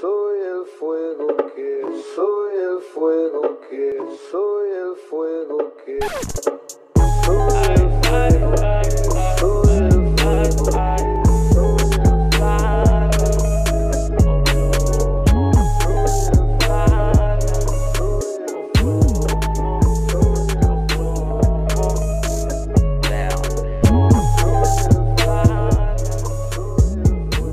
soy 0.00 0.38
el 0.40 0.64
fuego 0.78 1.36
que, 1.56 1.82
soy 2.14 2.54
el 2.56 2.80
fuego 2.80 3.58
que, 3.68 3.98
soy 4.30 4.70
el 4.70 4.96
fuego 5.08 5.72
que, 5.84 5.98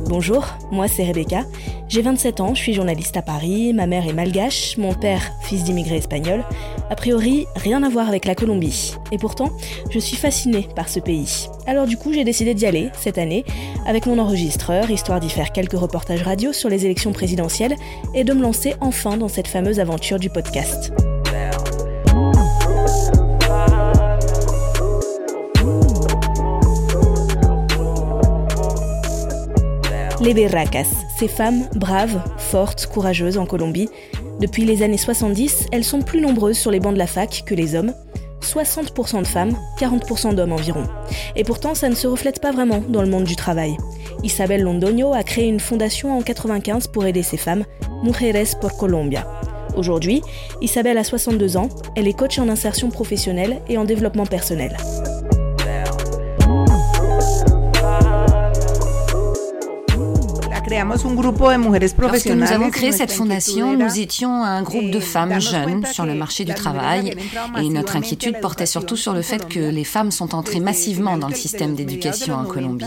Bonjour, 0.07 0.45
moi 0.71 0.87
c'est 0.87 1.03
Rebecca. 1.03 1.45
J'ai 1.95 2.01
27 2.01 2.41
ans, 2.41 2.53
je 2.53 2.59
suis 2.59 2.73
journaliste 2.73 3.15
à 3.15 3.21
Paris, 3.21 3.71
ma 3.71 3.87
mère 3.87 4.05
est 4.05 4.11
malgache, 4.11 4.75
mon 4.75 4.93
père, 4.93 5.31
fils 5.43 5.63
d'immigrés 5.63 5.95
espagnols. 5.95 6.43
A 6.89 6.95
priori, 6.97 7.45
rien 7.55 7.83
à 7.83 7.89
voir 7.89 8.09
avec 8.09 8.25
la 8.25 8.35
Colombie. 8.35 8.95
Et 9.13 9.17
pourtant, 9.17 9.53
je 9.91 9.99
suis 9.99 10.17
fascinée 10.17 10.67
par 10.75 10.89
ce 10.89 10.99
pays. 10.99 11.47
Alors 11.65 11.87
du 11.87 11.95
coup, 11.95 12.11
j'ai 12.11 12.25
décidé 12.25 12.53
d'y 12.53 12.65
aller 12.65 12.89
cette 12.99 13.17
année 13.17 13.45
avec 13.87 14.07
mon 14.07 14.19
enregistreur, 14.19 14.91
histoire 14.91 15.21
d'y 15.21 15.29
faire 15.29 15.53
quelques 15.53 15.79
reportages 15.79 16.23
radio 16.23 16.51
sur 16.51 16.67
les 16.67 16.83
élections 16.83 17.13
présidentielles 17.13 17.77
et 18.13 18.25
de 18.25 18.33
me 18.33 18.41
lancer 18.41 18.73
enfin 18.81 19.15
dans 19.15 19.29
cette 19.29 19.47
fameuse 19.47 19.79
aventure 19.79 20.19
du 20.19 20.29
podcast. 20.29 20.91
Les 30.25 30.33
berracas, 30.33 30.87
ces 31.19 31.27
femmes 31.27 31.69
braves, 31.75 32.19
fortes, 32.39 32.87
courageuses 32.87 33.37
en 33.37 33.45
Colombie. 33.45 33.89
Depuis 34.39 34.65
les 34.65 34.81
années 34.81 34.97
70, 34.97 35.67
elles 35.71 35.83
sont 35.83 36.01
plus 36.01 36.19
nombreuses 36.19 36.57
sur 36.57 36.71
les 36.71 36.79
bancs 36.79 36.95
de 36.95 36.97
la 36.97 37.05
fac 37.05 37.43
que 37.45 37.53
les 37.53 37.75
hommes. 37.75 37.93
60% 38.41 39.19
de 39.21 39.27
femmes, 39.27 39.55
40% 39.79 40.33
d'hommes 40.33 40.53
environ. 40.53 40.85
Et 41.35 41.43
pourtant, 41.43 41.75
ça 41.75 41.89
ne 41.89 41.93
se 41.93 42.07
reflète 42.07 42.41
pas 42.41 42.51
vraiment 42.51 42.81
dans 42.89 43.03
le 43.03 43.07
monde 43.07 43.25
du 43.25 43.35
travail. 43.35 43.77
Isabel 44.23 44.63
Londoño 44.63 45.13
a 45.13 45.21
créé 45.21 45.47
une 45.47 45.59
fondation 45.59 46.17
en 46.17 46.23
95 46.23 46.87
pour 46.87 47.05
aider 47.05 47.21
ces 47.21 47.37
femmes, 47.37 47.63
Mujeres 48.03 48.59
por 48.59 48.77
Colombia. 48.77 49.27
Aujourd'hui, 49.77 50.23
Isabelle 50.59 50.97
a 50.97 51.03
62 51.03 51.55
ans, 51.55 51.69
elle 51.95 52.07
est 52.07 52.17
coach 52.17 52.39
en 52.39 52.49
insertion 52.49 52.89
professionnelle 52.89 53.61
et 53.69 53.77
en 53.77 53.85
développement 53.85 54.25
personnel. 54.25 54.75
Lorsque 61.99 62.27
nous 62.27 62.51
avons 62.51 62.69
créé 62.71 62.91
cette 62.91 63.11
fondation, 63.11 63.77
nous 63.77 63.99
étions 63.99 64.43
un 64.43 64.63
groupe 64.63 64.89
de 64.89 64.99
femmes 64.99 65.39
jeunes 65.39 65.85
sur 65.85 66.05
le 66.05 66.15
marché 66.15 66.43
du 66.43 66.53
travail 66.53 67.15
et 67.61 67.69
notre 67.69 67.95
inquiétude 67.95 68.39
portait 68.39 68.65
surtout 68.65 68.97
sur 68.97 69.13
le 69.13 69.21
fait 69.21 69.47
que 69.47 69.59
les 69.59 69.83
femmes 69.83 70.11
sont 70.11 70.33
entrées 70.33 70.59
massivement 70.59 71.17
dans 71.17 71.27
le 71.27 71.35
système 71.35 71.75
d'éducation 71.75 72.35
en 72.35 72.45
Colombie. 72.45 72.85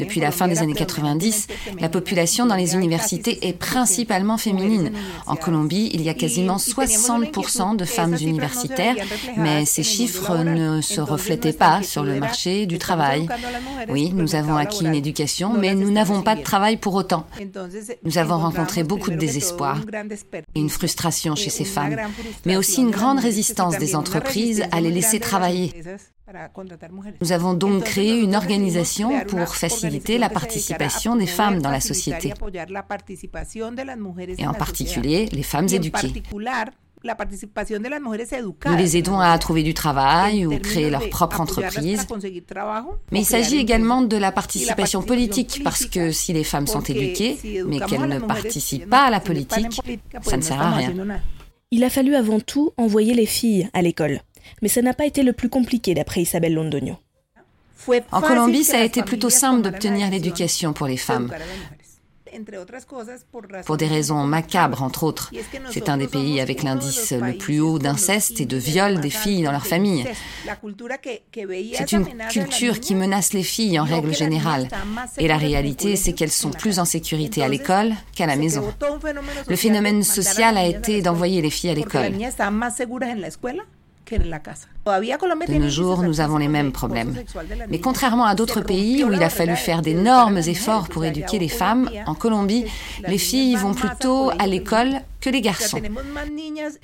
Depuis 0.00 0.20
la 0.20 0.30
fin 0.30 0.48
des 0.48 0.60
années 0.60 0.74
90, 0.74 1.46
la 1.78 1.88
population 1.88 2.46
dans 2.46 2.56
les 2.56 2.74
universités 2.74 3.46
est 3.46 3.52
principalement 3.52 4.38
féminine. 4.38 4.92
En 5.26 5.36
Colombie, 5.36 5.90
il 5.92 6.02
y 6.02 6.08
a 6.08 6.14
quasiment 6.14 6.56
60% 6.56 7.76
de 7.76 7.84
femmes 7.84 8.16
universitaires, 8.20 8.96
mais 9.36 9.64
ces 9.66 9.82
chiffres 9.82 10.38
ne 10.38 10.80
se 10.80 11.00
reflétaient 11.00 11.52
pas 11.52 11.82
sur 11.82 12.02
le 12.02 12.18
marché 12.18 12.66
du 12.66 12.78
travail. 12.78 13.28
Oui, 13.88 14.12
nous 14.14 14.34
avons 14.34 14.56
acquis 14.56 14.84
une 14.84 14.94
éducation, 14.94 15.52
mais 15.52 15.74
nous 15.74 15.90
n'avons 15.90 16.13
pas 16.22 16.36
de 16.36 16.42
travail 16.42 16.76
pour 16.76 16.94
autant. 16.94 17.26
Nous 18.02 18.18
avons 18.18 18.38
rencontré 18.38 18.84
beaucoup 18.84 19.10
de 19.10 19.16
désespoir 19.16 19.80
et 20.54 20.60
une 20.60 20.70
frustration 20.70 21.34
chez 21.34 21.50
ces 21.50 21.64
femmes, 21.64 21.96
mais 22.44 22.56
aussi 22.56 22.82
une 22.82 22.90
grande 22.90 23.18
résistance 23.18 23.78
des 23.78 23.96
entreprises 23.96 24.64
à 24.72 24.80
les 24.80 24.90
laisser 24.90 25.20
travailler. 25.20 25.72
Nous 27.20 27.32
avons 27.32 27.54
donc 27.54 27.84
créé 27.84 28.18
une 28.18 28.34
organisation 28.34 29.24
pour 29.26 29.54
faciliter 29.54 30.18
la 30.18 30.30
participation 30.30 31.16
des 31.16 31.26
femmes 31.26 31.60
dans 31.60 31.70
la 31.70 31.80
société, 31.80 32.32
et 34.38 34.46
en 34.46 34.54
particulier 34.54 35.26
les 35.26 35.42
femmes 35.42 35.68
éduquées. 35.70 36.22
Nous 38.66 38.76
les 38.76 38.96
aidons 38.96 39.18
à 39.18 39.38
trouver 39.38 39.62
du 39.62 39.74
travail 39.74 40.46
ou 40.46 40.58
créer 40.58 40.90
leur 40.90 41.08
propre 41.10 41.40
entreprise. 41.40 42.06
Mais 43.12 43.20
il 43.20 43.24
s'agit 43.24 43.58
également 43.58 44.02
de 44.02 44.16
la 44.16 44.32
participation 44.32 45.02
politique, 45.02 45.60
parce 45.62 45.86
que 45.86 46.10
si 46.12 46.32
les 46.32 46.44
femmes 46.44 46.66
sont 46.66 46.82
éduquées, 46.82 47.38
mais 47.66 47.80
qu'elles 47.80 48.08
ne 48.08 48.18
participent 48.18 48.88
pas 48.88 49.04
à 49.04 49.10
la 49.10 49.20
politique, 49.20 49.80
ça 50.22 50.36
ne 50.36 50.42
sert 50.42 50.60
à 50.60 50.70
rien. 50.72 50.94
Il 51.70 51.82
a 51.84 51.90
fallu 51.90 52.14
avant 52.14 52.40
tout 52.40 52.72
envoyer 52.76 53.14
les 53.14 53.26
filles 53.26 53.68
à 53.72 53.82
l'école. 53.82 54.20
Mais 54.62 54.68
ça 54.68 54.82
n'a 54.82 54.94
pas 54.94 55.06
été 55.06 55.22
le 55.22 55.32
plus 55.32 55.48
compliqué 55.48 55.94
d'après 55.94 56.22
Isabelle 56.22 56.54
Londoño. 56.54 56.96
En 58.12 58.20
Colombie, 58.20 58.64
ça 58.64 58.78
a 58.78 58.84
été 58.84 59.02
plutôt 59.02 59.30
simple 59.30 59.62
d'obtenir 59.62 60.10
l'éducation 60.10 60.72
pour 60.72 60.86
les 60.86 60.96
femmes. 60.96 61.30
Pour 63.64 63.76
des 63.76 63.86
raisons 63.86 64.24
macabres, 64.24 64.82
entre 64.82 65.04
autres. 65.04 65.30
C'est 65.70 65.88
un 65.88 65.96
des 65.96 66.08
pays 66.08 66.40
avec 66.40 66.62
l'indice 66.62 67.12
le 67.12 67.36
plus 67.36 67.60
haut 67.60 67.78
d'inceste 67.78 68.40
et 68.40 68.46
de 68.46 68.56
viol 68.56 69.00
des 69.00 69.10
filles 69.10 69.42
dans 69.42 69.52
leur 69.52 69.66
famille. 69.66 70.04
C'est 71.74 71.92
une 71.92 72.06
culture 72.30 72.80
qui 72.80 72.94
menace 72.94 73.32
les 73.32 73.42
filles 73.42 73.78
en 73.78 73.84
règle 73.84 74.14
générale. 74.14 74.68
Et 75.18 75.28
la 75.28 75.36
réalité, 75.36 75.96
c'est 75.96 76.12
qu'elles 76.12 76.30
sont 76.30 76.50
plus 76.50 76.78
en 76.78 76.84
sécurité 76.84 77.42
à 77.42 77.48
l'école 77.48 77.92
qu'à 78.14 78.26
la 78.26 78.36
maison. 78.36 78.64
Le 79.48 79.56
phénomène 79.56 80.02
social 80.02 80.56
a 80.56 80.66
été 80.66 81.02
d'envoyer 81.02 81.42
les 81.42 81.50
filles 81.50 81.70
à 81.70 81.74
l'école. 81.74 82.12
De 84.10 85.58
nos 85.58 85.68
jours, 85.68 86.02
nous 86.02 86.20
avons 86.20 86.36
les 86.36 86.48
mêmes 86.48 86.72
problèmes. 86.72 87.14
Mais 87.68 87.78
contrairement 87.78 88.26
à 88.26 88.34
d'autres 88.34 88.60
pays 88.60 89.02
où 89.02 89.12
il 89.12 89.22
a 89.22 89.30
fallu 89.30 89.56
faire 89.56 89.80
d'énormes 89.80 90.38
efforts 90.38 90.88
pour 90.88 91.04
éduquer 91.04 91.38
les 91.38 91.48
femmes, 91.48 91.90
en 92.06 92.14
Colombie, 92.14 92.66
les 93.06 93.18
filles 93.18 93.56
vont 93.56 93.72
plutôt 93.72 94.30
à 94.38 94.46
l'école 94.46 95.00
que 95.20 95.30
les 95.30 95.40
garçons. 95.40 95.80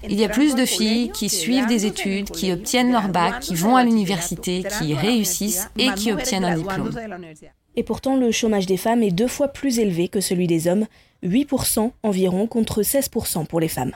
Il 0.09 0.19
y 0.19 0.25
a 0.25 0.29
plus 0.29 0.55
de 0.55 0.65
filles 0.65 1.11
qui 1.11 1.29
suivent 1.29 1.67
des 1.67 1.85
études, 1.85 2.31
qui 2.31 2.53
obtiennent 2.53 2.93
leur 2.93 3.09
bac, 3.09 3.41
qui 3.41 3.55
vont 3.55 3.77
à 3.77 3.85
l'université, 3.85 4.65
qui 4.79 4.95
réussissent 4.95 5.69
et 5.77 5.93
qui 5.93 6.13
obtiennent 6.13 6.45
un 6.45 6.57
diplôme. 6.57 6.91
Et 7.77 7.83
pourtant, 7.83 8.17
le 8.17 8.33
chômage 8.33 8.67
des 8.67 8.77
femmes 8.77 9.03
est 9.03 9.11
deux 9.11 9.29
fois 9.29 9.49
plus 9.49 9.79
élevé 9.79 10.09
que 10.09 10.21
celui 10.21 10.47
des 10.47 10.69
hommes, 10.69 10.87
8% 11.23 11.93
environ 12.03 12.47
contre 12.47 12.83
16% 12.83 13.47
pour 13.47 13.61
les 13.61 13.69
femmes. 13.69 13.93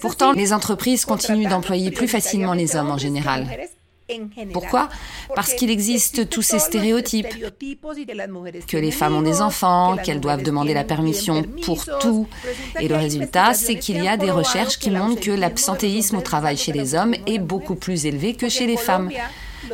Pourtant, 0.00 0.32
les 0.32 0.52
entreprises 0.52 1.04
continuent 1.04 1.48
d'employer 1.48 1.90
plus 1.90 2.08
facilement 2.08 2.54
les 2.54 2.76
hommes 2.76 2.90
en 2.90 2.98
général. 2.98 3.46
Pourquoi? 4.52 4.90
Parce 5.34 5.54
qu'il 5.54 5.70
existe 5.70 6.28
tous 6.28 6.42
ces 6.42 6.58
stéréotypes, 6.58 7.34
que 8.68 8.76
les 8.76 8.90
femmes 8.90 9.16
ont 9.16 9.22
des 9.22 9.40
enfants, 9.40 9.96
qu'elles 9.96 10.20
doivent 10.20 10.42
demander 10.42 10.74
la 10.74 10.84
permission 10.84 11.42
pour 11.62 11.86
tout. 12.00 12.28
Et 12.80 12.88
le 12.88 12.96
résultat, 12.96 13.54
c'est 13.54 13.78
qu'il 13.78 14.02
y 14.02 14.08
a 14.08 14.16
des 14.16 14.30
recherches 14.30 14.78
qui 14.78 14.90
montrent 14.90 15.20
que 15.20 15.30
l'absentéisme 15.30 16.16
au 16.16 16.20
travail 16.20 16.56
chez 16.56 16.72
les 16.72 16.94
hommes 16.94 17.14
est 17.26 17.38
beaucoup 17.38 17.76
plus 17.76 18.04
élevé 18.04 18.34
que 18.34 18.48
chez 18.48 18.66
les 18.66 18.76
femmes. 18.76 19.10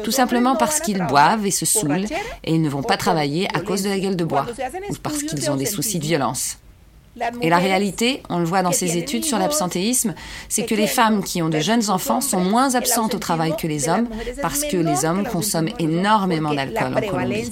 Tout 0.05 0.13
simplement 0.13 0.55
parce 0.55 0.79
qu'ils 0.79 1.05
boivent 1.07 1.45
et 1.45 1.51
se 1.51 1.67
saoulent 1.67 2.07
et 2.45 2.55
ils 2.55 2.63
ne 2.63 2.69
vont 2.69 2.85
pas 2.85 2.97
travailler 2.97 3.49
à 3.57 3.61
cause 3.61 3.83
de 3.83 3.89
la 3.89 3.99
gueule 3.99 4.17
de 4.17 4.25
bois 4.25 4.47
ou 4.89 4.95
parce 5.03 5.25
qu'ils 5.25 5.51
ont 5.51 5.57
des 5.57 5.67
soucis 5.67 5.99
de 5.99 6.05
violence. 6.05 6.59
Et 7.43 7.51
la 7.51 7.59
réalité, 7.59 8.23
on 8.29 8.39
le 8.39 8.45
voit 8.45 8.63
dans 8.63 8.73
ces 8.73 8.97
études 8.97 9.25
sur 9.25 9.39
l'absentéisme, 9.39 10.15
c'est 10.49 10.65
que 10.65 10.75
les 10.75 10.87
femmes 10.87 11.25
qui 11.25 11.43
ont 11.43 11.49
de 11.49 11.59
jeunes 11.59 11.91
enfants 11.91 12.21
sont 12.21 12.41
moins 12.41 12.75
absentes 12.77 13.15
au 13.15 13.19
travail 13.19 13.57
que 13.57 13.67
les 13.67 13.89
hommes 13.89 14.09
parce 14.41 14.65
que 14.65 14.77
les 14.77 15.05
hommes 15.05 15.27
consomment 15.27 15.71
énormément 15.79 16.55
d'alcool 16.55 16.95
en 16.97 17.01
Colombie. 17.01 17.51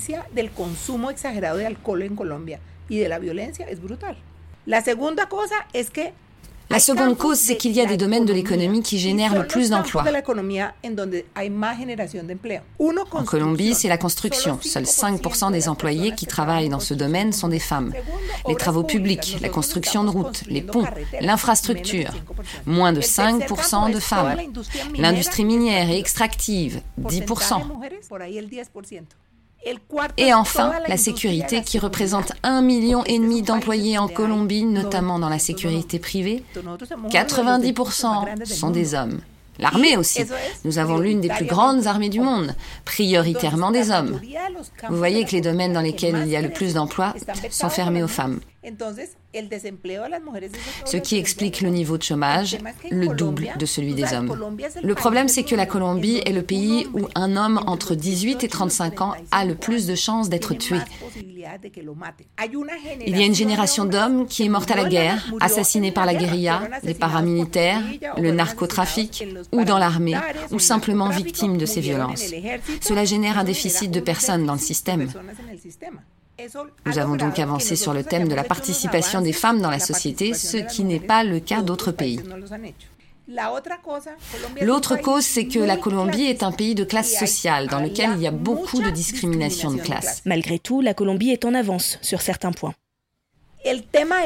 La 4.66 4.82
seconde 6.78 7.16
cause, 7.16 7.38
c'est 7.38 7.56
qu'il 7.56 7.72
y 7.72 7.80
a 7.80 7.86
des 7.86 7.96
domaines 7.96 8.26
de 8.26 8.32
l'économie 8.32 8.82
qui 8.82 8.98
génèrent 8.98 9.34
le 9.34 9.46
plus 9.46 9.70
d'emplois. 9.70 10.04
En 13.12 13.24
Colombie, 13.24 13.74
c'est 13.74 13.88
la 13.88 13.96
construction. 13.96 14.58
Seuls 14.60 14.84
5% 14.84 15.50
des 15.50 15.68
employés 15.68 16.14
qui 16.14 16.26
travaillent 16.26 16.68
dans 16.68 16.80
ce 16.80 16.94
domaine 16.94 17.32
sont 17.32 17.48
des 17.48 17.58
femmes. 17.58 17.92
Les 18.46 18.54
travaux 18.54 18.84
publics, 18.84 19.38
la 19.40 19.48
construction 19.48 20.04
de 20.04 20.10
routes, 20.10 20.42
les 20.46 20.62
ponts, 20.62 20.84
l'infrastructure, 21.20 22.12
moins 22.66 22.92
de 22.92 23.00
5% 23.00 23.92
de 23.92 24.00
femmes. 24.00 24.36
L'industrie 24.96 25.44
minière 25.44 25.88
et 25.90 25.98
extractive, 25.98 26.82
10%. 27.00 27.62
Et 30.16 30.32
enfin, 30.32 30.72
la 30.86 30.96
sécurité 30.96 31.62
qui 31.62 31.78
représente 31.78 32.32
un 32.42 32.62
million 32.62 33.04
et 33.04 33.18
demi 33.18 33.42
d'employés 33.42 33.98
en 33.98 34.08
Colombie, 34.08 34.64
notamment 34.64 35.18
dans 35.18 35.28
la 35.28 35.38
sécurité 35.38 35.98
privée. 35.98 36.42
90% 37.10 38.44
sont 38.44 38.70
des 38.70 38.94
hommes. 38.94 39.20
L'armée 39.58 39.96
aussi. 39.96 40.24
Nous 40.64 40.78
avons 40.78 40.98
l'une 40.98 41.20
des 41.20 41.28
plus 41.28 41.44
grandes 41.44 41.86
armées 41.86 42.08
du 42.08 42.20
monde, 42.20 42.54
prioritairement 42.84 43.70
des 43.72 43.90
hommes. 43.90 44.20
Vous 44.88 44.96
voyez 44.96 45.24
que 45.24 45.32
les 45.32 45.40
domaines 45.40 45.72
dans 45.72 45.80
lesquels 45.80 46.22
il 46.24 46.28
y 46.28 46.36
a 46.36 46.40
le 46.40 46.50
plus 46.50 46.74
d'emplois 46.74 47.14
sont 47.50 47.68
fermés 47.68 48.02
aux 48.02 48.08
femmes. 48.08 48.40
Ce 50.84 50.96
qui 50.96 51.16
explique 51.16 51.60
le 51.60 51.68
niveau 51.68 51.96
de 51.96 52.02
chômage, 52.02 52.58
le 52.90 53.08
double 53.08 53.50
de 53.56 53.66
celui 53.66 53.94
des 53.94 54.12
hommes. 54.12 54.36
Le 54.82 54.94
problème, 54.94 55.28
c'est 55.28 55.44
que 55.44 55.54
la 55.54 55.64
Colombie 55.64 56.20
est 56.24 56.32
le 56.32 56.42
pays 56.42 56.86
où 56.92 57.06
un 57.14 57.36
homme 57.36 57.60
entre 57.66 57.94
18 57.94 58.42
et 58.42 58.48
35 58.48 59.00
ans 59.00 59.14
a 59.30 59.44
le 59.44 59.54
plus 59.54 59.86
de 59.86 59.94
chances 59.94 60.28
d'être 60.28 60.54
tué. 60.54 60.78
Il 63.06 63.16
y 63.16 63.22
a 63.22 63.26
une 63.26 63.34
génération 63.34 63.84
d'hommes 63.84 64.26
qui 64.26 64.44
est 64.44 64.48
morte 64.48 64.70
à 64.72 64.76
la 64.76 64.88
guerre, 64.88 65.32
assassinée 65.40 65.92
par 65.92 66.04
la 66.04 66.14
guérilla, 66.14 66.62
les 66.82 66.94
paramilitaires, 66.94 67.82
le 68.16 68.32
narcotrafic, 68.32 69.24
ou 69.52 69.64
dans 69.64 69.78
l'armée, 69.78 70.18
ou 70.50 70.58
simplement 70.58 71.10
victime 71.10 71.58
de 71.58 71.66
ces 71.66 71.80
violences. 71.80 72.32
Cela 72.80 73.04
génère 73.04 73.38
un 73.38 73.44
déficit 73.44 73.90
de 73.92 74.00
personnes 74.00 74.46
dans 74.46 74.54
le 74.54 74.58
système. 74.58 75.08
Nous 76.86 76.98
avons 76.98 77.16
donc 77.16 77.38
avancé 77.38 77.74
sur 77.74 77.92
le 77.92 78.04
thème 78.04 78.28
de 78.28 78.34
la 78.34 78.44
participation 78.44 79.20
des 79.20 79.32
femmes 79.32 79.60
dans 79.60 79.70
la 79.70 79.80
société, 79.80 80.34
ce 80.34 80.58
qui 80.58 80.84
n'est 80.84 81.00
pas 81.00 81.24
le 81.24 81.40
cas 81.40 81.62
d'autres 81.62 81.90
pays. 81.92 82.20
L'autre 84.62 84.96
cause, 84.96 85.24
c'est 85.24 85.46
que 85.46 85.58
la 85.58 85.76
Colombie 85.76 86.24
est 86.24 86.42
un 86.42 86.52
pays 86.52 86.74
de 86.74 86.84
classe 86.84 87.12
sociale 87.12 87.66
dans 87.66 87.80
lequel 87.80 88.12
il 88.16 88.22
y 88.22 88.26
a 88.26 88.30
beaucoup 88.30 88.80
de 88.80 88.90
discrimination 88.90 89.70
de 89.70 89.80
classe. 89.80 90.22
Malgré 90.24 90.58
tout, 90.58 90.80
la 90.80 90.94
Colombie 90.94 91.30
est 91.30 91.44
en 91.44 91.54
avance 91.54 91.98
sur 92.02 92.22
certains 92.22 92.52
points. 92.52 92.74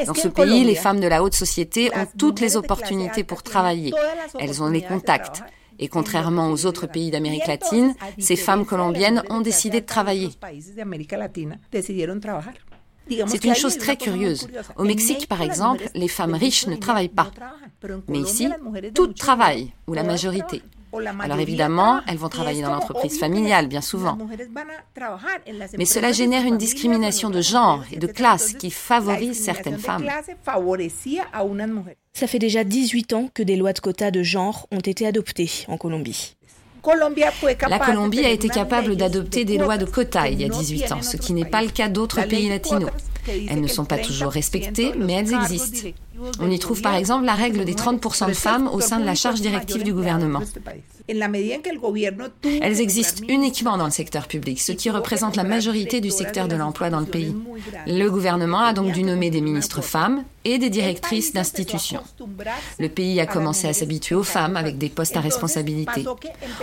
Dans 0.05 0.13
ce 0.13 0.27
pays, 0.27 0.63
les 0.63 0.75
femmes 0.75 0.99
de 0.99 1.07
la 1.07 1.23
haute 1.23 1.33
société 1.33 1.91
ont 1.95 2.07
toutes 2.17 2.39
les 2.39 2.55
opportunités 2.55 3.23
pour 3.23 3.43
travailler. 3.43 3.91
Elles 4.39 4.61
ont 4.61 4.69
les 4.69 4.83
contacts. 4.83 5.43
Et 5.79 5.87
contrairement 5.87 6.49
aux 6.49 6.65
autres 6.65 6.87
pays 6.87 7.11
d'Amérique 7.11 7.47
latine, 7.47 7.93
ces 8.19 8.35
femmes 8.35 8.65
colombiennes 8.65 9.23
ont 9.29 9.41
décidé 9.41 9.81
de 9.81 9.85
travailler. 9.85 10.29
C'est 13.27 13.43
une 13.43 13.55
chose 13.55 13.77
très 13.77 13.97
curieuse. 13.97 14.47
Au 14.77 14.83
Mexique, 14.83 15.27
par 15.27 15.41
exemple, 15.41 15.83
les 15.93 16.07
femmes 16.07 16.35
riches 16.35 16.67
ne 16.67 16.75
travaillent 16.75 17.09
pas. 17.09 17.31
Mais 18.07 18.19
ici, 18.19 18.47
toutes 18.93 19.17
travaillent, 19.17 19.73
ou 19.87 19.93
la 19.93 20.03
majorité. 20.03 20.61
Alors 21.19 21.39
évidemment, 21.39 22.01
elles 22.07 22.17
vont 22.17 22.29
travailler 22.29 22.61
dans 22.61 22.71
l'entreprise 22.71 23.19
familiale, 23.19 23.67
bien 23.67 23.81
souvent. 23.81 24.17
Mais 25.77 25.85
cela 25.85 26.11
génère 26.11 26.45
une 26.45 26.57
discrimination 26.57 27.29
de 27.29 27.41
genre 27.41 27.83
et 27.91 27.97
de 27.97 28.07
classe 28.07 28.53
qui 28.53 28.71
favorise 28.71 29.41
certaines 29.41 29.79
femmes. 29.79 30.07
Ça 32.13 32.27
fait 32.27 32.39
déjà 32.39 32.63
18 32.63 33.13
ans 33.13 33.29
que 33.33 33.41
des 33.43 33.55
lois 33.55 33.73
de 33.73 33.79
quotas 33.79 34.11
de 34.11 34.23
genre 34.23 34.67
ont 34.71 34.79
été 34.79 35.07
adoptées 35.07 35.49
en 35.67 35.77
Colombie. 35.77 36.35
La 37.69 37.79
Colombie 37.79 38.25
a 38.25 38.29
été 38.29 38.49
capable 38.49 38.95
d'adopter 38.95 39.45
des 39.45 39.57
lois 39.57 39.77
de 39.77 39.85
quotas 39.85 40.27
il 40.27 40.41
y 40.41 40.45
a 40.45 40.49
18 40.49 40.91
ans, 40.91 41.01
ce 41.01 41.17
qui 41.17 41.33
n'est 41.33 41.45
pas 41.45 41.61
le 41.61 41.69
cas 41.69 41.87
d'autres 41.89 42.21
pays 42.27 42.49
latinos. 42.49 42.91
Elles 43.27 43.61
ne 43.61 43.67
sont 43.67 43.85
pas 43.85 43.97
toujours 43.97 44.31
respectées, 44.31 44.91
mais 44.97 45.13
elles 45.13 45.33
existent. 45.33 45.89
On 46.39 46.49
y 46.49 46.59
trouve 46.59 46.81
par 46.81 46.95
exemple 46.95 47.25
la 47.25 47.33
règle 47.33 47.65
des 47.65 47.73
30% 47.73 48.27
de 48.27 48.33
femmes 48.33 48.67
au 48.67 48.79
sein 48.79 48.99
de 48.99 49.05
la 49.05 49.15
charge 49.15 49.41
directive 49.41 49.83
du 49.83 49.93
gouvernement. 49.93 50.41
Elles 52.61 52.81
existent 52.81 53.23
uniquement 53.27 53.77
dans 53.77 53.85
le 53.85 53.91
secteur 53.91 54.27
public, 54.27 54.61
ce 54.61 54.71
qui 54.71 54.89
représente 54.89 55.35
la 55.35 55.43
majorité 55.43 55.99
du 55.99 56.09
secteur 56.09 56.47
de 56.47 56.55
l'emploi 56.55 56.89
dans 56.89 57.01
le 57.01 57.05
pays. 57.05 57.35
Le 57.87 58.07
gouvernement 58.09 58.59
a 58.59 58.73
donc 58.73 58.93
dû 58.93 59.03
nommer 59.03 59.29
des 59.29 59.41
ministres 59.41 59.81
femmes 59.81 60.23
et 60.45 60.57
des 60.57 60.69
directrices 60.69 61.33
d'institutions. 61.33 62.03
Le 62.79 62.89
pays 62.89 63.19
a 63.19 63.25
commencé 63.25 63.67
à 63.67 63.73
s'habituer 63.73 64.15
aux 64.15 64.23
femmes 64.23 64.57
avec 64.57 64.77
des 64.77 64.89
postes 64.89 65.17
à 65.17 65.21
responsabilité. 65.21 66.05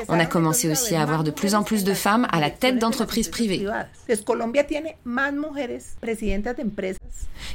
On 0.09 0.19
a 0.19 0.27
commencé 0.27 0.71
aussi 0.71 0.95
à 0.95 1.03
avoir 1.03 1.25
de 1.25 1.31
plus 1.31 1.55
en 1.55 1.63
plus 1.63 1.85
de 1.85 1.95
femmes 1.95 2.27
à 2.31 2.41
la 2.41 2.51
tête 2.51 2.79
d'entreprises 2.79 3.29
privées. 3.29 3.67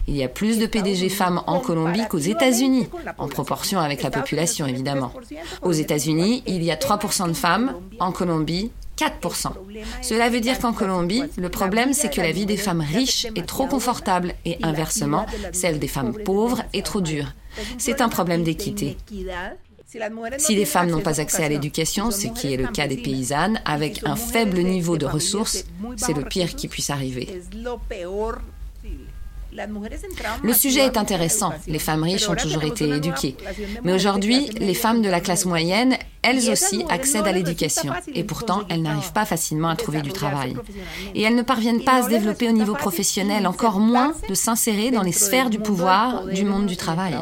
Il 0.07 0.15
y 0.15 0.23
a 0.23 0.27
plus 0.27 0.59
de 0.59 0.65
PDG 0.65 1.09
femmes 1.09 1.41
en 1.47 1.59
Colombie 1.59 2.05
qu'aux 2.09 2.17
États-Unis, 2.17 2.87
en 3.17 3.27
proportion 3.27 3.79
avec 3.79 4.03
la 4.03 4.11
population 4.11 4.65
évidemment. 4.65 5.11
Aux 5.61 5.71
États-Unis, 5.71 6.43
il 6.45 6.63
y 6.63 6.71
a 6.71 6.75
3% 6.75 7.27
de 7.30 7.33
femmes, 7.33 7.75
en 8.00 8.12
Colombie, 8.12 8.72
4%. 8.98 9.51
Cela 10.01 10.30
veut 10.30 10.39
dire 10.39 10.60
qu'en 10.60 10.74
Colombie, 10.74 11.24
le 11.38 11.50
problème, 11.50 11.94
c'est 11.94 12.13
que 12.13 12.22
la 12.22 12.31
vie 12.31 12.45
des 12.45 12.57
femmes 12.57 12.81
riches 12.81 13.27
est 13.36 13.45
trop 13.45 13.68
confortable 13.68 14.33
et 14.45 14.57
inversement, 14.63 15.25
celle 15.51 15.80
des 15.80 15.88
femmes 15.88 16.13
pauvres 16.13 16.63
est 16.74 16.86
trop 16.86 17.01
dure. 17.01 17.33
C'est 17.77 18.01
un 18.01 18.10
problème 18.10 18.44
d'équité. 18.44 18.98
Si 20.38 20.56
les 20.56 20.66
femmes 20.66 20.89
n'ont 20.89 21.01
pas 21.01 21.22
accès 21.22 21.44
à 21.44 21.50
l'éducation, 21.50 22.12
ce 22.12 22.27
qui 22.27 22.54
est 22.54 22.57
le 22.57 22.68
cas 22.68 22.88
des 22.88 22.98
paysannes, 22.98 23.62
avec 23.66 24.01
un 24.06 24.16
faible 24.16 24.60
niveau 24.60 24.98
de 24.98 25.06
ressources, 25.06 25.66
c'est 25.95 26.13
le 26.13 26.24
pire 26.24 26.56
qui 26.56 26.68
puisse 26.68 26.89
arriver. 26.89 27.42
Le 30.44 30.54
sujet 30.54 30.81
est 30.81 30.98
intéressant. 30.98 31.54
Les 31.68 31.80
femmes 31.80 32.04
riches 32.04 32.28
ont 32.28 32.36
toujours 32.36 32.63
été 32.63 32.89
éduquées. 32.89 33.38
Mais 33.83 33.94
aujourd'hui, 33.94 34.50
les 34.57 34.74
femmes 34.74 35.01
de 35.01 35.10
la 35.10 35.21
classe 35.21 35.45
moyenne, 35.45 35.98
elles 36.25 36.50
aussi 36.50 36.83
accèdent 36.89 37.27
à 37.27 37.31
l'éducation. 37.31 37.94
Et 38.13 38.24
pourtant, 38.24 38.63
elles 38.69 38.81
n'arrivent 38.81 39.13
pas 39.13 39.25
facilement 39.25 39.69
à 39.69 39.75
trouver 39.75 40.01
du 40.01 40.12
travail. 40.12 40.56
Et 41.13 41.22
elles 41.22 41.36
ne 41.36 41.44
parviennent 41.44 41.83
pas 41.83 41.98
à 41.98 42.04
se 42.04 42.10
développer 42.10 42.50
au 42.50 42.51
niveau 42.51 42.74
professionnel, 42.74 43.45
encore 43.45 43.80
moins 43.80 44.13
de 44.27 44.33
s'insérer 44.33 44.89
dans 44.92 45.04
les 45.04 45.12
sphères 45.12 45.50
du 45.50 45.60
pouvoir 45.60 46.25
du 46.25 46.44
monde 46.44 46.66
du 46.66 46.77
travail. 46.77 47.16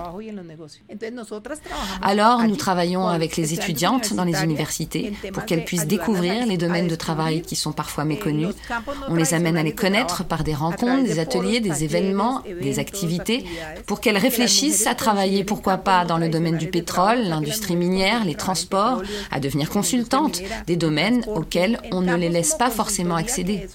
Alors, 2.02 2.44
nous 2.44 2.56
travaillons 2.56 3.08
avec 3.08 3.36
les 3.36 3.54
étudiantes 3.54 4.14
dans 4.14 4.24
les 4.24 4.44
universités 4.44 5.14
pour 5.34 5.46
qu'elles 5.46 5.66
puissent 5.66 5.88
découvrir 5.88 6.46
les 6.46 6.58
domaines 6.58 6.88
de 6.88 6.96
travail 6.96 7.42
qui 7.42 7.56
sont 7.56 7.74
parfois 7.74 8.06
méconnus. 8.06 8.56
On 9.10 9.16
les 9.16 9.34
amène 9.34 9.58
à 9.58 9.64
les 9.64 9.76
connaître 9.76 10.24
par 10.24 10.44
des 10.44 10.54
rencontres, 10.54 11.04
des 11.04 11.20
ateliers, 11.20 11.60
des 11.60 11.84
événements, 11.84 12.42
des 12.62 12.80
activités, 12.80 13.46
pour 13.86 14.00
qu'elles 14.00 14.18
réfléchissent 14.18 14.88
à 14.88 14.96
travailler, 14.96 15.44
pourquoi 15.44 15.78
pas, 15.78 16.06
dans 16.06 16.18
le 16.18 16.30
domaine 16.30 16.58
du 16.58 16.70
pétrole, 16.70 17.20
l'industrie 17.24 17.76
minière, 17.76 18.24
les 18.24 18.36
transports, 18.36 18.93
à 19.32 19.40
devenir 19.40 19.70
consultantes, 19.70 20.42
des 20.68 20.76
domaines 20.76 21.24
auxquels 21.28 21.80
on 21.92 22.02
ne 22.02 22.16
les 22.16 22.30
laisse 22.30 22.56
pas 22.56 22.70
forcément 22.70 23.16
accéder. 23.16 23.68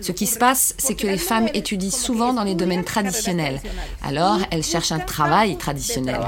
Ce 0.00 0.12
qui 0.12 0.26
se 0.26 0.38
passe, 0.38 0.74
c'est 0.78 0.94
que 0.94 1.06
les 1.06 1.18
femmes 1.18 1.48
étudient 1.54 1.90
souvent 1.90 2.32
dans 2.32 2.44
les 2.44 2.54
domaines 2.54 2.84
traditionnels. 2.84 3.60
Alors, 4.02 4.38
elles 4.50 4.64
cherchent 4.64 4.92
un 4.92 4.98
travail 4.98 5.56
traditionnel. 5.56 6.20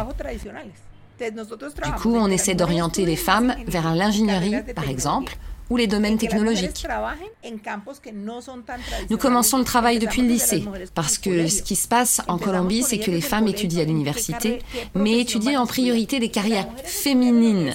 Du 1.20 1.92
coup, 1.92 2.16
on 2.16 2.28
essaie 2.28 2.54
d'orienter 2.54 3.06
les 3.06 3.16
femmes 3.16 3.54
vers 3.66 3.94
l'ingénierie, 3.94 4.56
par 4.74 4.88
exemple, 4.88 5.36
ou 5.74 5.76
les 5.76 5.88
domaines 5.88 6.18
technologiques. 6.18 6.86
Nous 9.10 9.18
commençons 9.18 9.58
le 9.58 9.64
travail 9.64 9.98
depuis 9.98 10.22
le 10.22 10.28
lycée, 10.28 10.64
parce 10.94 11.18
que 11.18 11.48
ce 11.48 11.62
qui 11.62 11.74
se 11.74 11.88
passe 11.88 12.20
en 12.28 12.38
Colombie, 12.38 12.84
c'est 12.84 12.98
que 12.98 13.10
les 13.10 13.20
femmes 13.20 13.48
étudient 13.48 13.82
à 13.82 13.86
l'université, 13.86 14.60
mais 14.94 15.20
étudient 15.20 15.60
en 15.60 15.66
priorité 15.66 16.20
des 16.20 16.28
carrières 16.28 16.68
féminines. 16.84 17.74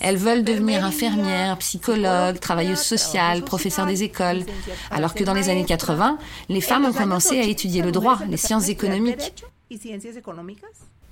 Elles 0.00 0.16
veulent 0.16 0.44
devenir 0.44 0.84
infirmières, 0.84 1.58
psychologues, 1.58 2.40
travailleuses 2.40 2.80
sociales, 2.80 3.44
professeurs 3.44 3.86
des 3.86 4.04
écoles. 4.04 4.44
Alors 4.90 5.12
que 5.12 5.22
dans 5.22 5.34
les 5.34 5.50
années 5.50 5.66
80, 5.66 6.18
les 6.48 6.62
femmes 6.62 6.86
ont 6.86 6.94
commencé 6.94 7.38
à 7.38 7.44
étudier 7.44 7.82
le 7.82 7.92
droit, 7.92 8.20
les 8.26 8.38
sciences 8.38 8.70
économiques. 8.70 9.34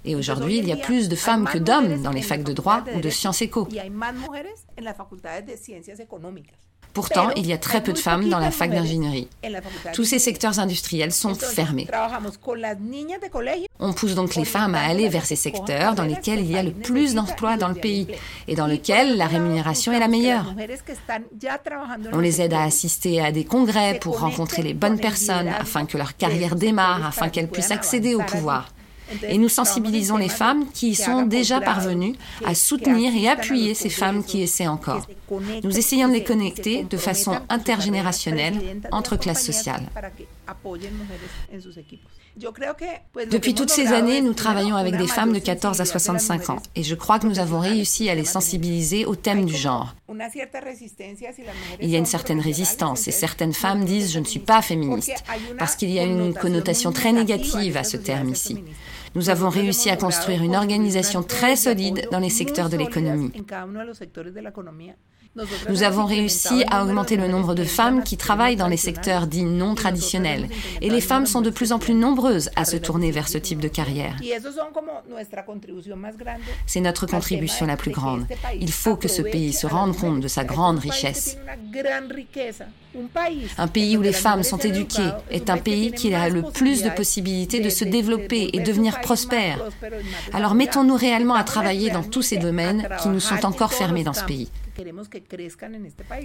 Et 0.06 0.14
aujourd'hui, 0.14 0.58
il 0.58 0.68
y 0.68 0.72
a 0.72 0.76
plus 0.76 1.08
de 1.08 1.16
femmes 1.16 1.46
que 1.46 1.58
d'hommes 1.58 2.02
dans 2.02 2.12
les 2.12 2.22
facs 2.22 2.44
de 2.44 2.52
droit 2.52 2.82
ou 2.94 3.00
de 3.00 3.10
sciences 3.10 3.42
éco. 3.42 3.68
Pourtant, 6.96 7.28
il 7.36 7.46
y 7.46 7.52
a 7.52 7.58
très 7.58 7.82
peu 7.82 7.92
de 7.92 7.98
femmes 7.98 8.30
dans 8.30 8.38
la 8.38 8.50
fac 8.50 8.70
d'ingénierie. 8.70 9.28
Tous 9.92 10.04
ces 10.04 10.18
secteurs 10.18 10.58
industriels 10.60 11.12
sont 11.12 11.34
fermés. 11.34 11.86
On 13.78 13.92
pousse 13.92 14.14
donc 14.14 14.34
les 14.34 14.46
femmes 14.46 14.74
à 14.74 14.80
aller 14.80 15.10
vers 15.10 15.26
ces 15.26 15.36
secteurs 15.36 15.94
dans 15.94 16.04
lesquels 16.04 16.40
il 16.40 16.50
y 16.50 16.56
a 16.56 16.62
le 16.62 16.70
plus 16.70 17.14
d'emplois 17.14 17.58
dans 17.58 17.68
le 17.68 17.74
pays 17.74 18.06
et 18.48 18.54
dans 18.54 18.66
lesquels 18.66 19.18
la 19.18 19.26
rémunération 19.26 19.92
est 19.92 20.00
la 20.00 20.08
meilleure. 20.08 20.54
On 22.14 22.20
les 22.20 22.40
aide 22.40 22.54
à 22.54 22.62
assister 22.62 23.20
à 23.20 23.30
des 23.30 23.44
congrès 23.44 23.98
pour 23.98 24.20
rencontrer 24.20 24.62
les 24.62 24.72
bonnes 24.72 24.98
personnes 24.98 25.48
afin 25.48 25.84
que 25.84 25.98
leur 25.98 26.16
carrière 26.16 26.56
démarre, 26.56 27.04
afin 27.04 27.28
qu'elles 27.28 27.50
puissent 27.50 27.72
accéder 27.72 28.14
au 28.14 28.22
pouvoir. 28.22 28.70
Et 29.28 29.38
nous 29.38 29.48
sensibilisons 29.48 30.16
les 30.16 30.28
femmes 30.28 30.66
qui 30.72 30.90
y 30.90 30.94
sont 30.94 31.22
déjà 31.22 31.60
parvenues 31.60 32.14
à 32.44 32.54
soutenir 32.54 33.14
et 33.14 33.28
appuyer 33.28 33.74
ces 33.74 33.90
femmes 33.90 34.24
qui 34.24 34.42
essaient 34.42 34.66
encore. 34.66 35.06
Nous 35.62 35.78
essayons 35.78 36.08
de 36.08 36.14
les 36.14 36.24
connecter 36.24 36.84
de 36.84 36.96
façon 36.96 37.38
intergénérationnelle 37.48 38.80
entre 38.92 39.16
classes 39.16 39.44
sociales. 39.44 39.88
Depuis 42.36 43.54
toutes 43.54 43.70
ces 43.70 43.86
années, 43.88 44.20
nous 44.20 44.34
travaillons 44.34 44.76
avec 44.76 44.96
des 44.96 45.06
femmes 45.06 45.32
de 45.32 45.38
14 45.38 45.80
à 45.80 45.84
65 45.86 46.50
ans 46.50 46.62
et 46.74 46.82
je 46.82 46.94
crois 46.94 47.18
que 47.18 47.26
nous 47.26 47.38
avons 47.38 47.60
réussi 47.60 48.10
à 48.10 48.14
les 48.14 48.24
sensibiliser 48.24 49.06
au 49.06 49.14
thème 49.14 49.46
du 49.46 49.54
genre. 49.54 49.94
Il 51.80 51.88
y 51.88 51.96
a 51.96 51.98
une 51.98 52.04
certaine 52.06 52.40
résistance 52.40 53.08
et 53.08 53.10
certaines 53.10 53.54
femmes 53.54 53.84
disent 53.84 54.12
je 54.12 54.18
ne 54.18 54.24
suis 54.24 54.40
pas 54.40 54.60
féministe 54.60 55.24
parce 55.58 55.76
qu'il 55.76 55.90
y 55.90 55.98
a 55.98 56.04
une 56.04 56.34
connotation 56.34 56.92
très 56.92 57.12
négative 57.12 57.76
à 57.78 57.84
ce 57.84 57.96
terme 57.96 58.28
ici. 58.28 58.62
Nous 59.14 59.30
avons 59.30 59.48
réussi 59.48 59.88
à 59.88 59.96
construire 59.96 60.42
une 60.42 60.56
organisation 60.56 61.22
très 61.22 61.56
solide 61.56 62.06
dans 62.12 62.18
les 62.18 62.28
secteurs 62.28 62.68
de 62.68 62.76
l'économie. 62.76 63.32
Nous 65.68 65.82
avons 65.82 66.04
réussi 66.04 66.64
à 66.70 66.84
augmenter 66.84 67.16
le 67.16 67.28
nombre 67.28 67.54
de 67.54 67.64
femmes 67.64 68.02
qui 68.02 68.16
travaillent 68.16 68.56
dans 68.56 68.68
les 68.68 68.76
secteurs 68.76 69.26
dits 69.26 69.44
non 69.44 69.74
traditionnels. 69.74 70.48
Et 70.80 70.90
les 70.90 71.00
femmes 71.00 71.26
sont 71.26 71.42
de 71.42 71.50
plus 71.50 71.72
en 71.72 71.78
plus 71.78 71.94
nombreuses 71.94 72.50
à 72.56 72.64
se 72.64 72.76
tourner 72.76 73.10
vers 73.10 73.28
ce 73.28 73.38
type 73.38 73.60
de 73.60 73.68
carrière. 73.68 74.16
C'est 76.66 76.80
notre 76.80 77.06
contribution 77.06 77.66
la 77.66 77.76
plus 77.76 77.90
grande. 77.90 78.26
Il 78.60 78.72
faut 78.72 78.96
que 78.96 79.08
ce 79.08 79.22
pays 79.22 79.52
se 79.52 79.66
rende 79.66 79.96
compte 79.96 80.20
de 80.20 80.28
sa 80.28 80.44
grande 80.44 80.78
richesse. 80.78 81.36
Un 83.58 83.68
pays 83.68 83.96
où 83.96 84.02
les 84.02 84.12
femmes 84.12 84.42
sont 84.42 84.58
éduquées 84.58 85.10
est 85.30 85.50
un 85.50 85.58
pays 85.58 85.92
qui 85.92 86.14
a 86.14 86.28
le 86.28 86.42
plus 86.42 86.82
de 86.82 86.90
possibilités 86.90 87.60
de 87.60 87.68
se 87.68 87.84
développer 87.84 88.50
et 88.52 88.60
devenir 88.60 89.00
prospère. 89.00 89.58
Alors 90.32 90.54
mettons-nous 90.54 90.96
réellement 90.96 91.34
à 91.34 91.44
travailler 91.44 91.90
dans 91.90 92.02
tous 92.02 92.22
ces 92.22 92.38
domaines 92.38 92.88
qui 93.02 93.08
nous 93.08 93.20
sont 93.20 93.44
encore 93.44 93.74
fermés 93.74 94.04
dans 94.04 94.14
ce 94.14 94.24
pays. 94.24 94.50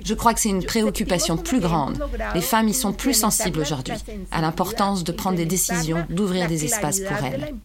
Je 0.03 0.13
crois 0.13 0.33
que 0.33 0.39
c'est 0.39 0.49
une 0.49 0.65
préoccupation 0.65 1.37
plus 1.37 1.59
grande. 1.59 2.03
Les 2.33 2.41
femmes 2.41 2.67
y 2.67 2.73
sont 2.73 2.93
plus 2.93 3.13
sensibles 3.13 3.59
aujourd'hui 3.59 3.95
à 4.31 4.41
l'importance 4.41 5.03
de 5.03 5.11
prendre 5.11 5.37
des 5.37 5.45
décisions, 5.45 6.05
d'ouvrir 6.09 6.47
des 6.47 6.65
espaces 6.65 6.99
pour 6.99 7.17
elles. 7.25 7.55